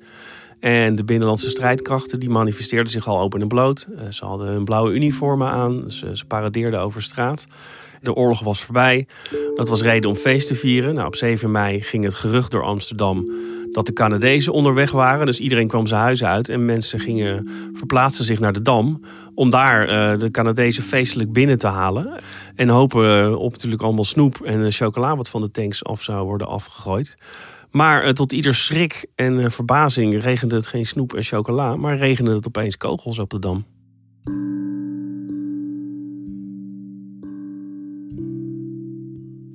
En 0.65 0.95
de 0.95 1.03
binnenlandse 1.03 1.49
strijdkrachten 1.49 2.19
die 2.19 2.29
manifesteerden 2.29 2.91
zich 2.91 3.07
al 3.07 3.19
open 3.19 3.41
en 3.41 3.47
bloot. 3.47 3.87
Eh, 3.95 4.03
Ze 4.09 4.25
hadden 4.25 4.47
hun 4.47 4.63
blauwe 4.63 4.93
uniformen 4.93 5.47
aan. 5.47 5.91
Ze, 5.91 6.23
paradeerden 6.27 6.79
over 6.79 7.01
straat. 7.01 7.45
De 8.01 8.13
oorlog 8.13 8.43
was 8.43 8.63
voorbij. 8.63 9.07
Dat 9.55 9.69
was 9.69 9.81
reden 9.81 10.09
om 10.09 10.15
feest 10.15 10.47
te 10.47 10.55
vieren. 10.55 10.93
Nou, 10.93 11.07
op 11.07 11.15
7 11.15 11.51
mei 11.51 11.81
ging 11.81 12.03
het 12.03 12.13
gerucht 12.13 12.51
door 12.51 12.63
Amsterdam 12.63 13.23
dat 13.71 13.85
de 13.85 13.93
Canadezen 13.93 14.53
onderweg 14.53 14.91
waren. 14.91 15.25
Dus 15.25 15.39
iedereen 15.39 15.67
kwam 15.67 15.87
zijn 15.87 16.01
huis 16.01 16.23
uit 16.23 16.49
en 16.49 16.65
mensen 16.65 16.99
gingen, 16.99 17.49
verplaatsten 17.73 18.25
zich 18.25 18.39
naar 18.39 18.53
de 18.53 18.61
Dam. 18.61 19.01
Om 19.35 19.49
daar 19.49 19.87
eh, 19.87 20.19
de 20.19 20.31
Canadezen 20.31 20.83
feestelijk 20.83 21.33
binnen 21.33 21.57
te 21.57 21.67
halen. 21.67 22.21
En 22.55 22.69
hopen 22.69 23.19
eh, 23.19 23.35
op 23.39 23.51
natuurlijk 23.51 23.81
allemaal 23.81 24.03
snoep 24.03 24.41
en 24.41 24.71
chocola 24.71 25.15
wat 25.15 25.29
van 25.29 25.41
de 25.41 25.51
tanks 25.51 25.83
af 25.83 26.01
zou 26.01 26.25
worden 26.25 26.47
afgegooid. 26.47 27.17
Maar 27.75 28.03
eh, 28.03 28.11
tot 28.11 28.31
ieder 28.31 28.55
schrik 28.55 29.05
en 29.15 29.39
eh, 29.39 29.49
verbazing 29.49 30.21
regende 30.21 30.55
het 30.55 30.67
geen 30.67 30.85
snoep 30.85 31.13
en 31.13 31.23
chocola, 31.23 31.75
maar 31.75 31.97
regende 31.97 32.35
het 32.35 32.47
opeens 32.47 32.77
kogels 32.77 33.19
op 33.19 33.29
de 33.29 33.39
dam. 33.39 33.65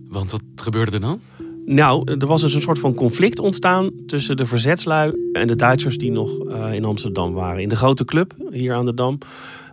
Want 0.09 0.31
wat 0.31 0.43
gebeurde 0.55 0.93
er 0.93 1.01
dan? 1.01 1.21
Nou, 1.65 2.13
er 2.19 2.27
was 2.27 2.41
dus 2.41 2.55
een 2.55 2.61
soort 2.61 2.79
van 2.79 2.95
conflict 2.95 3.39
ontstaan 3.39 3.91
tussen 4.07 4.37
de 4.37 4.47
verzetslui 4.47 5.13
en 5.33 5.47
de 5.47 5.57
Duitsers 5.57 5.99
die 5.99 6.11
nog 6.11 6.49
eh, 6.49 6.73
in 6.73 6.85
Amsterdam 6.85 7.33
waren. 7.33 7.63
In 7.63 7.69
de 7.69 7.77
grote 7.77 8.05
club 8.05 8.35
hier 8.51 8.75
aan 8.75 8.85
de 8.85 8.95
Dam 8.95 9.19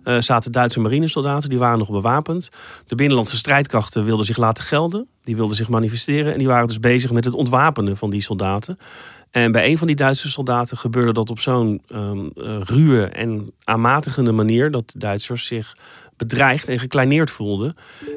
eh, 0.07 0.19
zaten 0.19 0.51
Duitse 0.51 0.79
marinesoldaten, 0.79 1.49
die 1.49 1.59
waren 1.59 1.77
nog 1.77 1.89
bewapend. 1.89 2.49
De 2.85 2.95
binnenlandse 2.95 3.37
strijdkrachten 3.37 4.05
wilden 4.05 4.25
zich 4.25 4.37
laten 4.37 4.63
gelden, 4.63 5.07
die 5.23 5.35
wilden 5.35 5.55
zich 5.55 5.69
manifesteren 5.69 6.31
en 6.31 6.37
die 6.37 6.47
waren 6.47 6.67
dus 6.67 6.79
bezig 6.79 7.11
met 7.11 7.25
het 7.25 7.33
ontwapenen 7.33 7.97
van 7.97 8.09
die 8.09 8.21
soldaten. 8.21 8.77
En 9.31 9.51
bij 9.51 9.69
een 9.69 9.77
van 9.77 9.87
die 9.87 9.95
Duitse 9.95 10.29
soldaten 10.29 10.77
gebeurde 10.77 11.13
dat 11.13 11.29
op 11.29 11.39
zo'n 11.39 11.81
ehm, 11.87 12.25
eh, 12.35 12.57
ruwe 12.61 13.05
en 13.05 13.51
aanmatigende 13.63 14.31
manier 14.31 14.71
dat 14.71 14.93
Duitsers 14.97 15.45
zich 15.45 15.75
bedreigd 16.17 16.67
en 16.67 16.79
gekleineerd 16.79 17.31
voelden. 17.31 17.75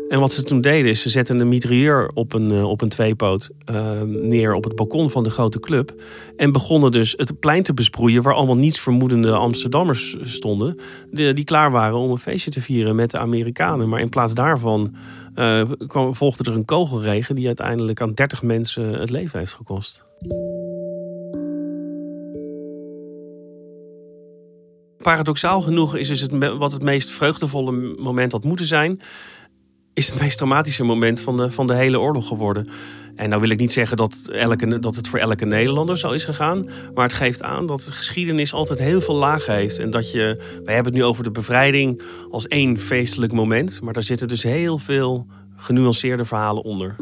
En 0.08 0.20
wat 0.20 0.32
ze 0.32 0.42
toen 0.42 0.60
deden 0.60 0.90
is 0.90 1.00
ze 1.00 1.08
zetten 1.08 1.40
een 1.40 1.48
mitrailleur 1.48 2.10
op 2.14 2.32
een, 2.32 2.50
eh, 2.50 2.68
op 2.68 2.80
een 2.80 2.88
tweepoot 2.88 3.50
eh, 3.64 4.00
neer 4.02 4.54
op 4.54 4.64
het 4.64 4.76
balkon 4.76 5.10
van 5.10 5.22
de 5.22 5.30
grote 5.30 5.60
club. 5.60 5.94
En 6.36 6.52
begonnen 6.52 6.92
dus 6.92 7.14
het 7.16 7.38
plein 7.40 7.62
te 7.62 7.74
besproeien 7.74 8.22
waar 8.22 8.34
allemaal 8.34 8.56
niets 8.56 8.80
vermoedende 8.80 9.32
Amsterdammers 9.32 10.16
stonden. 10.22 10.76
Die, 11.10 11.44
klaar 11.44 11.70
waren 11.70 11.98
om 11.98 12.10
een 12.10 12.18
feestje 12.18 12.50
te 12.50 12.60
vieren 12.60 12.96
met 12.96 13.10
de 13.10 13.18
Amerikanen. 13.18 13.88
Maar 13.88 14.00
in 14.00 14.08
plaats 14.08 14.34
daarvan 14.34 14.94
eh, 15.34 15.62
volgde 16.10 16.50
er 16.50 16.56
een 16.56 16.64
kogelregen 16.64 17.34
die 17.34 17.46
uiteindelijk 17.46 18.00
aan 18.00 18.14
30 18.14 18.42
mensen 18.42 18.92
het 18.92 19.10
leven 19.10 19.38
heeft 19.38 19.54
gekost. 19.54 20.04
Paradoxaal 25.02 25.60
genoeg 25.60 25.96
is 25.96 26.08
dus 26.08 26.20
het, 26.20 26.56
wat 26.58 26.72
het 26.72 26.82
meest 26.82 27.10
vreugdevolle 27.10 27.94
moment 27.98 28.32
had 28.32 28.44
moeten 28.44 28.66
zijn, 28.66 29.00
is 29.94 30.08
het 30.08 30.20
meest 30.20 30.36
traumatische 30.36 30.84
moment 30.84 31.20
van 31.20 31.36
de, 31.36 31.50
van 31.50 31.66
de 31.66 31.74
hele 31.74 32.00
oorlog 32.00 32.26
geworden. 32.26 32.68
En 33.16 33.28
nou 33.28 33.40
wil 33.40 33.50
ik 33.50 33.58
niet 33.58 33.72
zeggen 33.72 33.96
dat, 33.96 34.28
elke, 34.32 34.78
dat 34.78 34.96
het 34.96 35.08
voor 35.08 35.18
elke 35.18 35.44
Nederlander 35.44 35.98
zo 35.98 36.10
is 36.10 36.24
gegaan. 36.24 36.68
Maar 36.94 37.04
het 37.04 37.12
geeft 37.12 37.42
aan 37.42 37.66
dat 37.66 37.82
de 37.82 37.92
geschiedenis 37.92 38.52
altijd 38.52 38.78
heel 38.78 39.00
veel 39.00 39.14
lagen 39.14 39.54
heeft. 39.54 39.78
En 39.78 39.90
dat 39.90 40.10
je, 40.10 40.36
wij 40.64 40.74
hebben 40.74 40.92
het 40.92 41.02
nu 41.02 41.08
over 41.08 41.24
de 41.24 41.30
bevrijding 41.30 42.02
als 42.30 42.46
één 42.46 42.78
feestelijk 42.78 43.32
moment. 43.32 43.80
Maar 43.82 43.92
daar 43.92 44.02
zitten 44.02 44.28
dus 44.28 44.42
heel 44.42 44.78
veel 44.78 45.26
genuanceerde 45.56 46.24
verhalen 46.24 46.62
onder. 46.62 46.96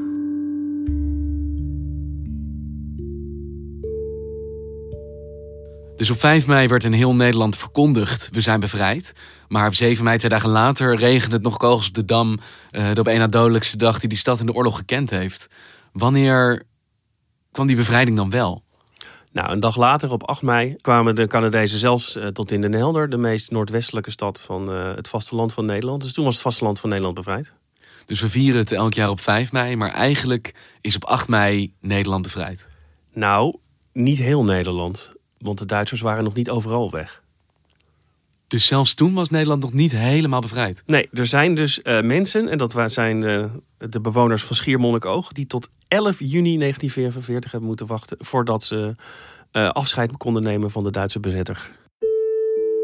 Dus 5.98 6.10
op 6.10 6.18
5 6.18 6.46
mei 6.46 6.68
werd 6.68 6.84
in 6.84 6.92
heel 6.92 7.14
Nederland 7.14 7.56
verkondigd: 7.56 8.28
we 8.32 8.40
zijn 8.40 8.60
bevrijd. 8.60 9.12
Maar 9.48 9.66
op 9.66 9.74
7 9.74 10.04
mei, 10.04 10.18
twee 10.18 10.30
dagen 10.30 10.48
later, 10.48 10.96
regende 10.96 11.34
het 11.34 11.44
nog 11.44 11.56
kogels 11.56 11.88
op 11.88 11.94
de 11.94 12.04
dam. 12.04 12.38
eh, 12.70 12.92
de 12.92 13.00
op 13.00 13.06
één 13.06 13.18
na 13.18 13.26
dodelijkste 13.26 13.76
dag 13.76 13.98
die 13.98 14.08
die 14.08 14.18
stad 14.18 14.40
in 14.40 14.46
de 14.46 14.52
oorlog 14.52 14.76
gekend 14.76 15.10
heeft. 15.10 15.46
Wanneer 15.92 16.62
kwam 17.52 17.66
die 17.66 17.76
bevrijding 17.76 18.16
dan 18.16 18.30
wel? 18.30 18.62
Nou, 19.32 19.50
een 19.50 19.60
dag 19.60 19.76
later, 19.76 20.12
op 20.12 20.28
8 20.28 20.42
mei, 20.42 20.76
kwamen 20.76 21.14
de 21.14 21.26
Canadezen 21.26 21.78
zelfs 21.78 22.16
eh, 22.16 22.26
tot 22.26 22.50
in 22.50 22.60
Den 22.60 22.72
Helder, 22.72 23.10
de 23.10 23.16
meest 23.16 23.50
noordwestelijke 23.50 24.10
stad 24.10 24.40
van 24.40 24.72
eh, 24.72 24.94
het 24.94 25.08
vasteland 25.08 25.52
van 25.52 25.66
Nederland. 25.66 26.02
Dus 26.02 26.12
toen 26.12 26.24
was 26.24 26.34
het 26.34 26.42
vasteland 26.42 26.80
van 26.80 26.88
Nederland 26.88 27.16
bevrijd. 27.16 27.52
Dus 28.06 28.20
we 28.20 28.28
vieren 28.28 28.60
het 28.60 28.72
elk 28.72 28.94
jaar 28.94 29.10
op 29.10 29.20
5 29.20 29.52
mei, 29.52 29.76
maar 29.76 29.90
eigenlijk 29.90 30.54
is 30.80 30.96
op 30.96 31.04
8 31.04 31.28
mei 31.28 31.74
Nederland 31.80 32.22
bevrijd. 32.22 32.68
Nou, 33.12 33.56
niet 33.92 34.18
heel 34.18 34.44
Nederland, 34.44 35.10
want 35.38 35.58
de 35.58 35.66
Duitsers 35.66 36.00
waren 36.00 36.24
nog 36.24 36.34
niet 36.34 36.50
overal 36.50 36.90
weg. 36.90 37.22
Dus 38.48 38.66
zelfs 38.66 38.94
toen 38.94 39.14
was 39.14 39.30
Nederland 39.30 39.62
nog 39.62 39.72
niet 39.72 39.92
helemaal 39.92 40.40
bevrijd. 40.40 40.82
Nee, 40.86 41.08
er 41.12 41.26
zijn 41.26 41.54
dus 41.54 41.82
eh, 41.82 42.00
mensen, 42.00 42.48
en 42.48 42.58
dat 42.58 42.92
zijn 42.92 43.24
eh, 43.24 43.44
de 43.78 44.00
bewoners 44.00 44.42
van 44.42 44.56
Schiermonnikoog, 44.56 45.32
die 45.32 45.46
tot 45.46 45.68
11 45.88 46.18
juni 46.18 46.58
1944 46.58 47.50
hebben 47.50 47.68
moeten 47.68 47.86
wachten 47.86 48.16
voordat 48.20 48.64
ze 48.64 48.94
eh, 49.50 49.68
afscheid 49.68 50.16
konden 50.16 50.42
nemen 50.42 50.70
van 50.70 50.82
de 50.82 50.90
Duitse 50.90 51.20
bezetter. 51.20 51.70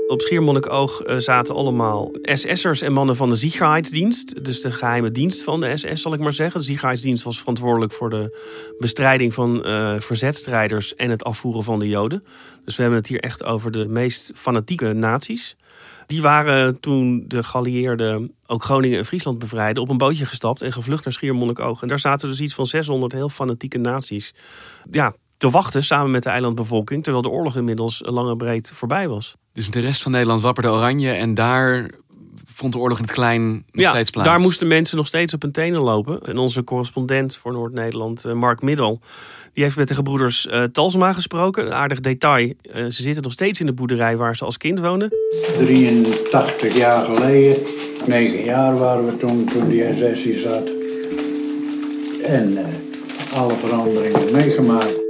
Op 0.07 0.21
Schiermonnikoog 0.21 1.01
eh, 1.01 1.17
zaten 1.17 1.55
allemaal 1.55 2.11
SS'ers 2.23 2.83
en 2.83 2.93
mannen 2.93 3.17
van 3.17 3.29
de 3.29 3.37
Sicherheidsdienst. 3.37 4.45
Dus 4.45 4.61
de 4.61 4.73
geheime 4.73 5.11
dienst 5.11 5.43
van 5.43 5.61
de 5.61 5.77
SS, 5.77 6.03
zal 6.03 6.13
ik 6.15 6.21
maar 6.21 6.33
zeggen. 6.33 6.61
De 6.61 6.67
Sicherheidsdienst 6.67 7.25
was 7.25 7.39
verantwoordelijk 7.39 7.93
voor 7.93 8.11
de 8.11 8.39
bestrijding 8.79 9.35
van 9.35 9.65
eh 9.65 10.01
verzetstrijders 10.01 10.95
en 10.95 11.11
het 11.11 11.25
afvoeren 11.25 11.65
van 11.65 11.79
de 11.79 11.89
Joden. 11.89 12.25
Dus 12.65 12.77
we 12.77 12.83
hebben 12.83 13.01
het 13.01 13.09
hier 13.09 13.21
echt 13.21 13.45
over 13.45 13.71
de 13.71 13.87
meest 13.89 14.33
fanatieke 14.35 14.93
nazi's. 14.93 15.57
Die 16.07 16.23
waren 16.23 16.81
toen 16.81 17.25
de 17.29 17.43
geallieerden 17.43 18.35
ook 18.47 18.63
Groningen 18.63 18.99
en 18.99 19.05
Friesland 19.05 19.39
bevrijden... 19.39 19.83
op 19.83 19.89
een 19.89 19.99
bootje 19.99 20.27
gestapt 20.27 20.63
en 20.63 20.73
gevlucht 20.73 21.05
naar 21.05 21.13
Schiermonnikoog. 21.13 21.83
En 21.83 21.89
daar 21.89 21.99
zaten 21.99 22.29
dus 22.29 22.41
iets 22.41 22.55
van 22.55 22.67
600 22.67 23.13
heel 23.13 23.29
fanatieke 23.29 23.79
nazi's... 23.79 24.35
Ja, 24.91 25.15
te 25.37 25.51
wachten 25.51 25.83
samen 25.83 26.11
met 26.11 26.23
de 26.23 26.31
eilandbevolking... 26.31 27.03
terwijl 27.03 27.25
de 27.25 27.31
oorlog 27.31 27.57
inmiddels 27.57 28.03
lang 28.05 28.31
en 28.31 28.37
breed 28.37 28.73
voorbij 28.75 29.09
was. 29.09 29.37
Dus 29.55 29.71
de 29.71 29.81
rest 29.81 30.03
van 30.03 30.13
Nederland 30.13 30.43
wapperde 30.43 30.71
oranje 30.71 31.11
en 31.11 31.35
daar 31.35 31.91
vond 32.55 32.73
de 32.73 32.79
oorlog 32.79 32.99
in 32.99 33.05
het 33.05 33.13
klein 33.13 33.53
nog 33.53 33.65
ja, 33.71 33.91
steeds 33.91 34.11
plaats. 34.11 34.29
daar 34.29 34.41
moesten 34.41 34.67
mensen 34.67 34.97
nog 34.97 35.07
steeds 35.07 35.35
op 35.35 35.43
hun 35.43 35.53
tenen 35.53 35.81
lopen. 35.81 36.21
En 36.21 36.39
onze 36.39 36.65
correspondent 36.65 37.37
voor 37.37 37.53
Noord-Nederland, 37.53 38.25
eh, 38.25 38.33
Mark 38.33 38.63
Middel... 38.63 39.01
die 39.53 39.63
heeft 39.63 39.77
met 39.77 39.89
de 39.89 39.95
gebroeders 39.95 40.47
eh, 40.47 40.63
Talsma 40.63 41.13
gesproken. 41.13 41.67
Een 41.67 41.73
aardig 41.73 42.01
detail. 42.01 42.53
Eh, 42.63 42.85
ze 42.85 43.03
zitten 43.03 43.23
nog 43.23 43.33
steeds 43.33 43.61
in 43.61 43.67
de 43.67 43.73
boerderij 43.73 44.17
waar 44.17 44.37
ze 44.37 44.45
als 44.45 44.57
kind 44.57 44.79
woonden. 44.79 45.09
83 45.59 46.77
jaar 46.77 47.05
geleden, 47.05 47.63
9 48.07 48.45
jaar 48.45 48.79
waren 48.79 49.07
we 49.07 49.17
toen, 49.17 49.45
toen 49.45 49.69
die 49.69 49.85
SS 50.15 50.43
zat. 50.43 50.69
En 52.23 52.59
alle 53.33 53.55
veranderingen 53.57 54.33
meegemaakt. 54.33 55.04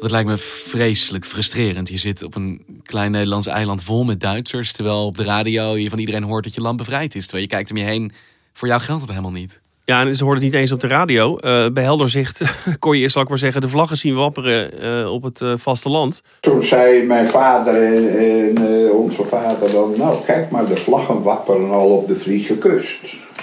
Dat 0.00 0.10
lijkt 0.10 0.28
me 0.28 0.38
vreselijk 0.38 1.26
frustrerend. 1.26 1.88
Je 1.88 1.98
zit 1.98 2.22
op 2.22 2.34
een 2.34 2.62
klein 2.82 3.10
Nederlands 3.10 3.46
eiland 3.46 3.82
vol 3.82 4.04
met 4.04 4.20
Duitsers... 4.20 4.72
terwijl 4.72 5.06
op 5.06 5.16
de 5.16 5.24
radio 5.24 5.76
je 5.76 5.90
van 5.90 5.98
iedereen 5.98 6.22
hoort 6.22 6.44
dat 6.44 6.54
je 6.54 6.60
land 6.60 6.76
bevrijd 6.76 7.14
is. 7.14 7.22
Terwijl 7.22 7.42
je 7.42 7.50
kijkt 7.50 7.70
om 7.70 7.76
je 7.76 7.84
heen, 7.84 8.12
voor 8.52 8.68
jou 8.68 8.80
geldt 8.80 9.00
dat 9.00 9.10
helemaal 9.10 9.30
niet. 9.30 9.60
Ja, 9.84 10.00
en 10.00 10.16
ze 10.16 10.24
hoorden 10.24 10.44
het 10.44 10.52
niet 10.52 10.62
eens 10.62 10.72
op 10.72 10.80
de 10.80 10.86
radio. 10.86 11.36
Eh, 11.36 11.66
bij 11.72 11.82
helder 11.82 12.08
zicht 12.08 12.42
kon 12.78 12.98
je, 12.98 13.08
zal 13.08 13.22
ik 13.22 13.28
maar 13.28 13.38
zeggen, 13.38 13.60
de 13.60 13.68
vlaggen 13.68 13.96
zien 13.96 14.14
wapperen 14.14 14.80
eh, 14.80 15.12
op 15.12 15.22
het 15.22 15.40
eh, 15.40 15.52
vasteland. 15.56 16.22
Toen 16.40 16.62
zei 16.62 17.02
mijn 17.02 17.26
vader 17.26 17.74
en, 17.74 18.18
en 18.18 18.56
eh, 18.56 18.94
onze 18.94 19.24
vader 19.24 19.72
dan, 19.72 19.94
nou 19.96 20.24
kijk 20.24 20.50
maar, 20.50 20.66
de 20.66 20.76
vlaggen 20.76 21.22
wapperen 21.22 21.70
al 21.70 21.88
op 21.88 22.08
de 22.08 22.16
Friese 22.16 22.58
kust. 22.58 23.00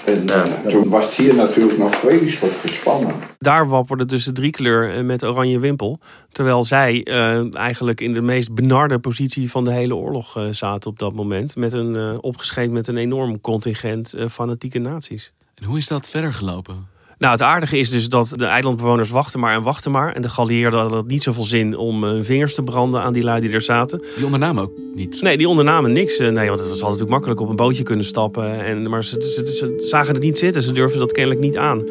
En 0.08 0.30
eh, 0.30 0.43
toen 0.67 0.89
was 0.89 1.06
het 1.06 1.13
hier 1.13 1.36
natuurlijk 1.36 1.78
nog 1.78 1.96
vreselijk 1.96 2.56
gespannen. 2.56 3.15
Daar 3.39 3.67
wapperde 3.67 4.06
dus 4.06 4.24
de 4.24 4.32
driekleur 4.32 4.93
eh, 4.93 5.04
met 5.04 5.24
oranje 5.24 5.60
wimpel. 5.60 6.00
Terwijl 6.32 6.63
zij 6.63 7.04
eh, 7.04 7.56
eigenlijk 7.56 8.02
in 8.02 8.13
de 8.13 8.22
meest 8.22 8.54
benarde 8.54 9.00
positie 9.00 9.52
van 9.52 9.63
de 9.63 9.72
hele 9.72 9.96
oorlog 9.96 10.38
eh, 10.38 10.48
zaten 10.52 10.89
op 10.89 11.00
dat 11.00 11.13
moment. 11.13 11.56
Met 11.56 11.74
een, 11.74 11.96
eh, 11.96 12.17
opgeschreven 12.22 12.74
met 12.74 12.88
een 12.88 12.98
enorm 12.98 13.41
contingent 13.41 14.13
eh, 14.13 14.28
fanatieke 14.30 14.80
naties. 14.80 15.34
En 15.56 15.63
hoe 15.63 15.78
is 15.78 15.88
dat 15.88 16.10
verder 16.10 16.34
gelopen? 16.34 16.88
Nou, 17.17 17.32
het 17.32 17.41
aardige 17.41 17.77
is 17.77 17.89
dus 17.89 18.10
dat 18.10 18.34
de 18.36 18.45
eilandbewoners 18.45 19.10
wachten 19.10 19.39
maar 19.39 19.56
en 19.56 19.63
wachten 19.63 19.91
maar. 19.91 20.13
En 20.13 20.21
de 20.21 20.30
geallieerden 20.30 20.80
hadden 20.80 21.03
niet 21.08 21.23
zoveel 21.23 21.43
zin 21.43 21.77
om 21.77 22.03
hun 22.03 22.25
vingers 22.25 22.53
te 22.56 22.63
branden 22.63 23.01
aan 23.01 23.13
die 23.13 23.23
lui 23.23 23.41
die 23.41 23.51
er 23.51 23.62
zaten. 23.62 24.01
Die 24.15 24.25
ondernamen 24.25 24.63
ook 24.63 24.71
niet. 24.95 25.21
Nee, 25.21 25.38
die 25.38 25.47
ondernamen 25.47 25.91
niks. 25.91 26.17
Eh, 26.17 26.30
Nee, 26.30 26.47
want 26.47 26.60
het 26.60 26.69
was 26.69 26.82
altijd 26.82 26.82
natuurlijk 26.82 27.10
makkelijk 27.10 27.39
op 27.39 27.49
een 27.49 27.56
bootje 27.56 27.84
kunnen 27.84 28.06
stappen. 28.06 28.63
En, 28.63 28.89
maar 28.89 29.03
ze, 29.03 29.21
ze, 29.21 29.56
ze 29.56 29.88
zagen 29.88 30.13
het 30.13 30.23
niet 30.23 30.38
zitten. 30.38 30.62
Ze 30.62 30.71
durfden 30.71 30.99
dat 30.99 31.12
kennelijk 31.12 31.41
niet 31.41 31.58
aan. 31.58 31.84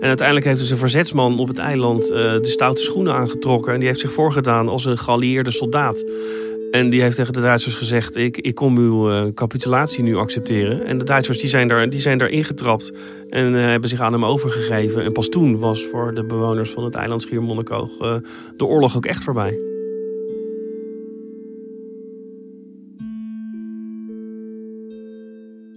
En 0.00 0.08
uiteindelijk 0.08 0.46
heeft 0.46 0.60
dus 0.60 0.70
een 0.70 0.76
verzetsman 0.76 1.38
op 1.38 1.48
het 1.48 1.58
eiland 1.58 2.10
eh, 2.10 2.16
de 2.16 2.48
stoute 2.48 2.82
schoenen 2.82 3.14
aangetrokken. 3.14 3.72
En 3.72 3.78
die 3.78 3.88
heeft 3.88 4.00
zich 4.00 4.12
voorgedaan 4.12 4.68
als 4.68 4.84
een 4.84 4.98
geallieerde 4.98 5.50
soldaat. 5.50 6.04
En 6.74 6.90
die 6.90 7.02
heeft 7.02 7.16
tegen 7.16 7.32
de 7.32 7.40
Duitsers 7.40 7.74
gezegd: 7.74 8.16
Ik, 8.16 8.36
ik 8.38 8.54
kom 8.54 8.78
uw 8.78 9.10
eh, 9.10 9.32
capitulatie 9.34 10.02
nu 10.02 10.16
accepteren. 10.16 10.86
En 10.86 10.98
de 10.98 11.04
Duitsers 11.04 11.38
die 11.38 11.48
zijn, 11.48 11.68
daar, 11.68 11.90
die 11.90 12.00
zijn 12.00 12.18
daar 12.18 12.28
ingetrapt 12.28 12.92
en 13.28 13.54
eh, 13.54 13.62
hebben 13.62 13.88
zich 13.88 14.00
aan 14.00 14.12
hem 14.12 14.24
overgegeven. 14.24 15.04
En 15.04 15.12
pas 15.12 15.28
toen 15.28 15.58
was 15.58 15.86
voor 15.90 16.14
de 16.14 16.24
bewoners 16.24 16.70
van 16.70 16.84
het 16.84 16.94
eiland 16.94 17.22
Schiermonnikoog 17.22 17.98
eh, 18.00 18.16
de 18.56 18.64
oorlog 18.64 18.96
ook 18.96 19.06
echt 19.06 19.24
voorbij. 19.24 19.73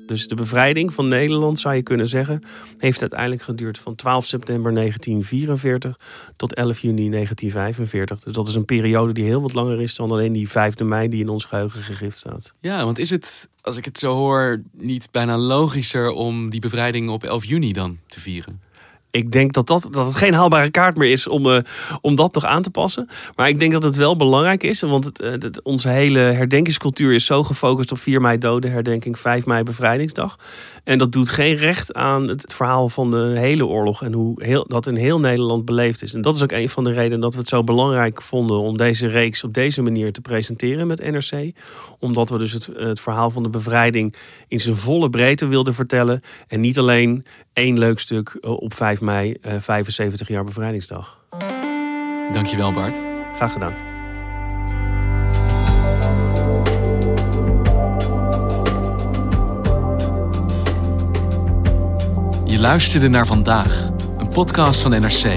Dus 0.08 0.28
de 0.28 0.36
bevrijding 0.36 0.94
van 0.94 1.08
Nederland, 1.08 1.60
zou 1.60 1.76
je 1.76 1.82
kunnen 1.82 2.08
zeggen, 2.08 2.44
heeft 2.78 3.02
uiteindelijk 3.02 3.42
geduurd 3.42 3.80
van 3.80 3.96
12 3.96 4.26
september 4.26 4.74
1944 4.74 6.00
tot 6.36 6.54
11 6.54 6.80
juni 6.80 7.10
1945. 7.10 8.20
Dus 8.20 8.34
dat 8.34 8.48
is 8.48 8.56
een 8.56 8.66
periode 8.66 9.14
die 9.14 9.24
heel 9.24 9.42
wat 9.42 9.54
langer 9.54 9.82
is 9.82 9.96
dan 9.96 10.12
alleen 10.12 10.34
die 10.34 10.50
5 10.50 10.80
mei 10.80 11.10
die 11.10 11.22
in 11.22 11.30
ons 11.30 11.46
geheugen 11.46 11.82
gegrift 11.82 12.18
staat. 12.18 12.54
Ja, 12.60 12.84
want 12.84 13.00
is 13.00 13.10
het, 13.10 13.50
als 13.62 13.78
ik 13.78 13.86
het 13.86 13.98
zo 13.98 14.14
hoor, 14.14 14.62
niet 14.72 15.08
bijna 15.12 15.38
logischer 15.38 16.10
om 16.10 16.50
die 16.50 16.60
bevrijding 16.60 17.10
op 17.10 17.24
11 17.24 17.46
juni 17.46 17.74
dan 17.74 18.00
te 18.08 18.20
vieren? 18.20 18.67
Ik 19.12 19.32
denk 19.32 19.54
dat, 19.54 19.68
dat, 19.68 19.88
dat 19.92 20.08
het 20.08 20.16
geen 20.16 20.34
haalbare 20.34 20.72
kaart 20.72 20.98
meer 20.98 21.12
is 21.12 21.28
om, 21.28 21.46
uh, 21.46 21.60
om 22.02 22.16
dat 22.16 22.34
nog 22.34 22.46
aan 22.46 22.62
te 22.62 22.70
passen. 22.70 23.10
Maar 23.36 23.50
ik 23.50 23.60
denk 23.60 23.72
dat 23.72 23.84
het 23.84 23.96
wel 23.96 24.16
belangrijk 24.16 24.64
is. 24.64 24.82
Want 24.82 25.06
het, 25.06 25.18
het, 25.18 25.44
eh, 25.44 25.52
onze 25.64 25.90
hele 25.90 26.20
herdenkingscultuur 26.20 27.14
is 27.14 27.26
zo 27.26 27.44
gefocust 27.44 27.92
op 27.92 28.00
4 28.00 28.22
mei 28.22 28.38
dodenherdenking, 28.38 29.20
5 29.20 29.46
mei 29.46 29.64
bevrijdingsdag. 29.64 30.38
En 30.84 30.98
dat 30.98 31.12
doet 31.12 31.30
geen 31.30 31.56
recht 31.56 31.94
aan 31.94 32.28
het 32.28 32.54
verhaal 32.54 32.90
van 32.90 33.12
de 33.12 33.34
hele 33.36 33.66
oorlog. 33.66 34.04
En 34.04 34.14
hoe 34.14 34.44
heel, 34.44 34.66
dat 34.68 34.88
in 34.88 34.96
heel 34.96 35.20
Nederland 35.20 35.66
beleefd 35.66 36.02
is. 36.02 36.14
En 36.14 36.22
dat 36.22 36.36
is 36.36 36.44
ook 36.44 36.52
een 36.52 36.70
van 36.70 36.84
de 36.84 36.92
redenen 36.92 37.20
dat 37.20 37.34
we 37.34 37.40
het 37.40 37.50
zo 37.50 37.64
belangrijk 37.64 38.22
vonden 38.22 38.58
om 38.58 38.78
deze 38.78 39.08
reeks 39.08 39.44
op 39.44 39.54
deze 39.54 39.82
manier 39.82 40.12
te 40.12 40.22
presenteren 40.22 40.88
met 40.88 41.12
NRC. 41.12 41.52
Omdat 42.00 42.30
we 42.30 42.38
dus 42.38 42.52
het, 42.52 42.70
het 42.76 43.00
verhaal 43.00 43.30
van 43.30 43.44
de 43.44 43.50
bevrijding 43.50 44.16
in 44.48 44.60
zijn 44.60 44.76
volle 44.76 45.10
breedte 45.10 45.48
wilden 45.48 45.74
vertellen. 45.74 46.22
En 46.48 46.60
niet 46.60 46.78
alleen 46.78 47.26
één 47.54 47.80
leuk 47.80 48.00
stuk 48.00 48.38
eh, 48.42 48.52
op 48.52 48.74
5 48.74 49.02
mei, 49.08 49.38
75 49.60 50.28
jaar 50.28 50.44
bevrijdingsdag. 50.44 51.26
Dankjewel 52.34 52.74
Bart. 52.74 52.96
Graag 53.36 53.52
gedaan. 53.52 53.74
Je 62.46 62.60
luisterde 62.60 63.08
naar 63.08 63.26
vandaag, 63.28 63.90
een 64.18 64.28
podcast 64.28 64.82
van 64.82 64.92
NRC. 64.92 65.34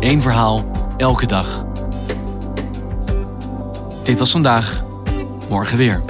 Eén 0.00 0.22
verhaal, 0.22 0.70
elke 0.96 1.26
dag. 1.26 1.66
Dit 4.04 4.18
was 4.18 4.30
vandaag, 4.30 4.82
morgen 5.48 5.76
weer. 5.76 6.09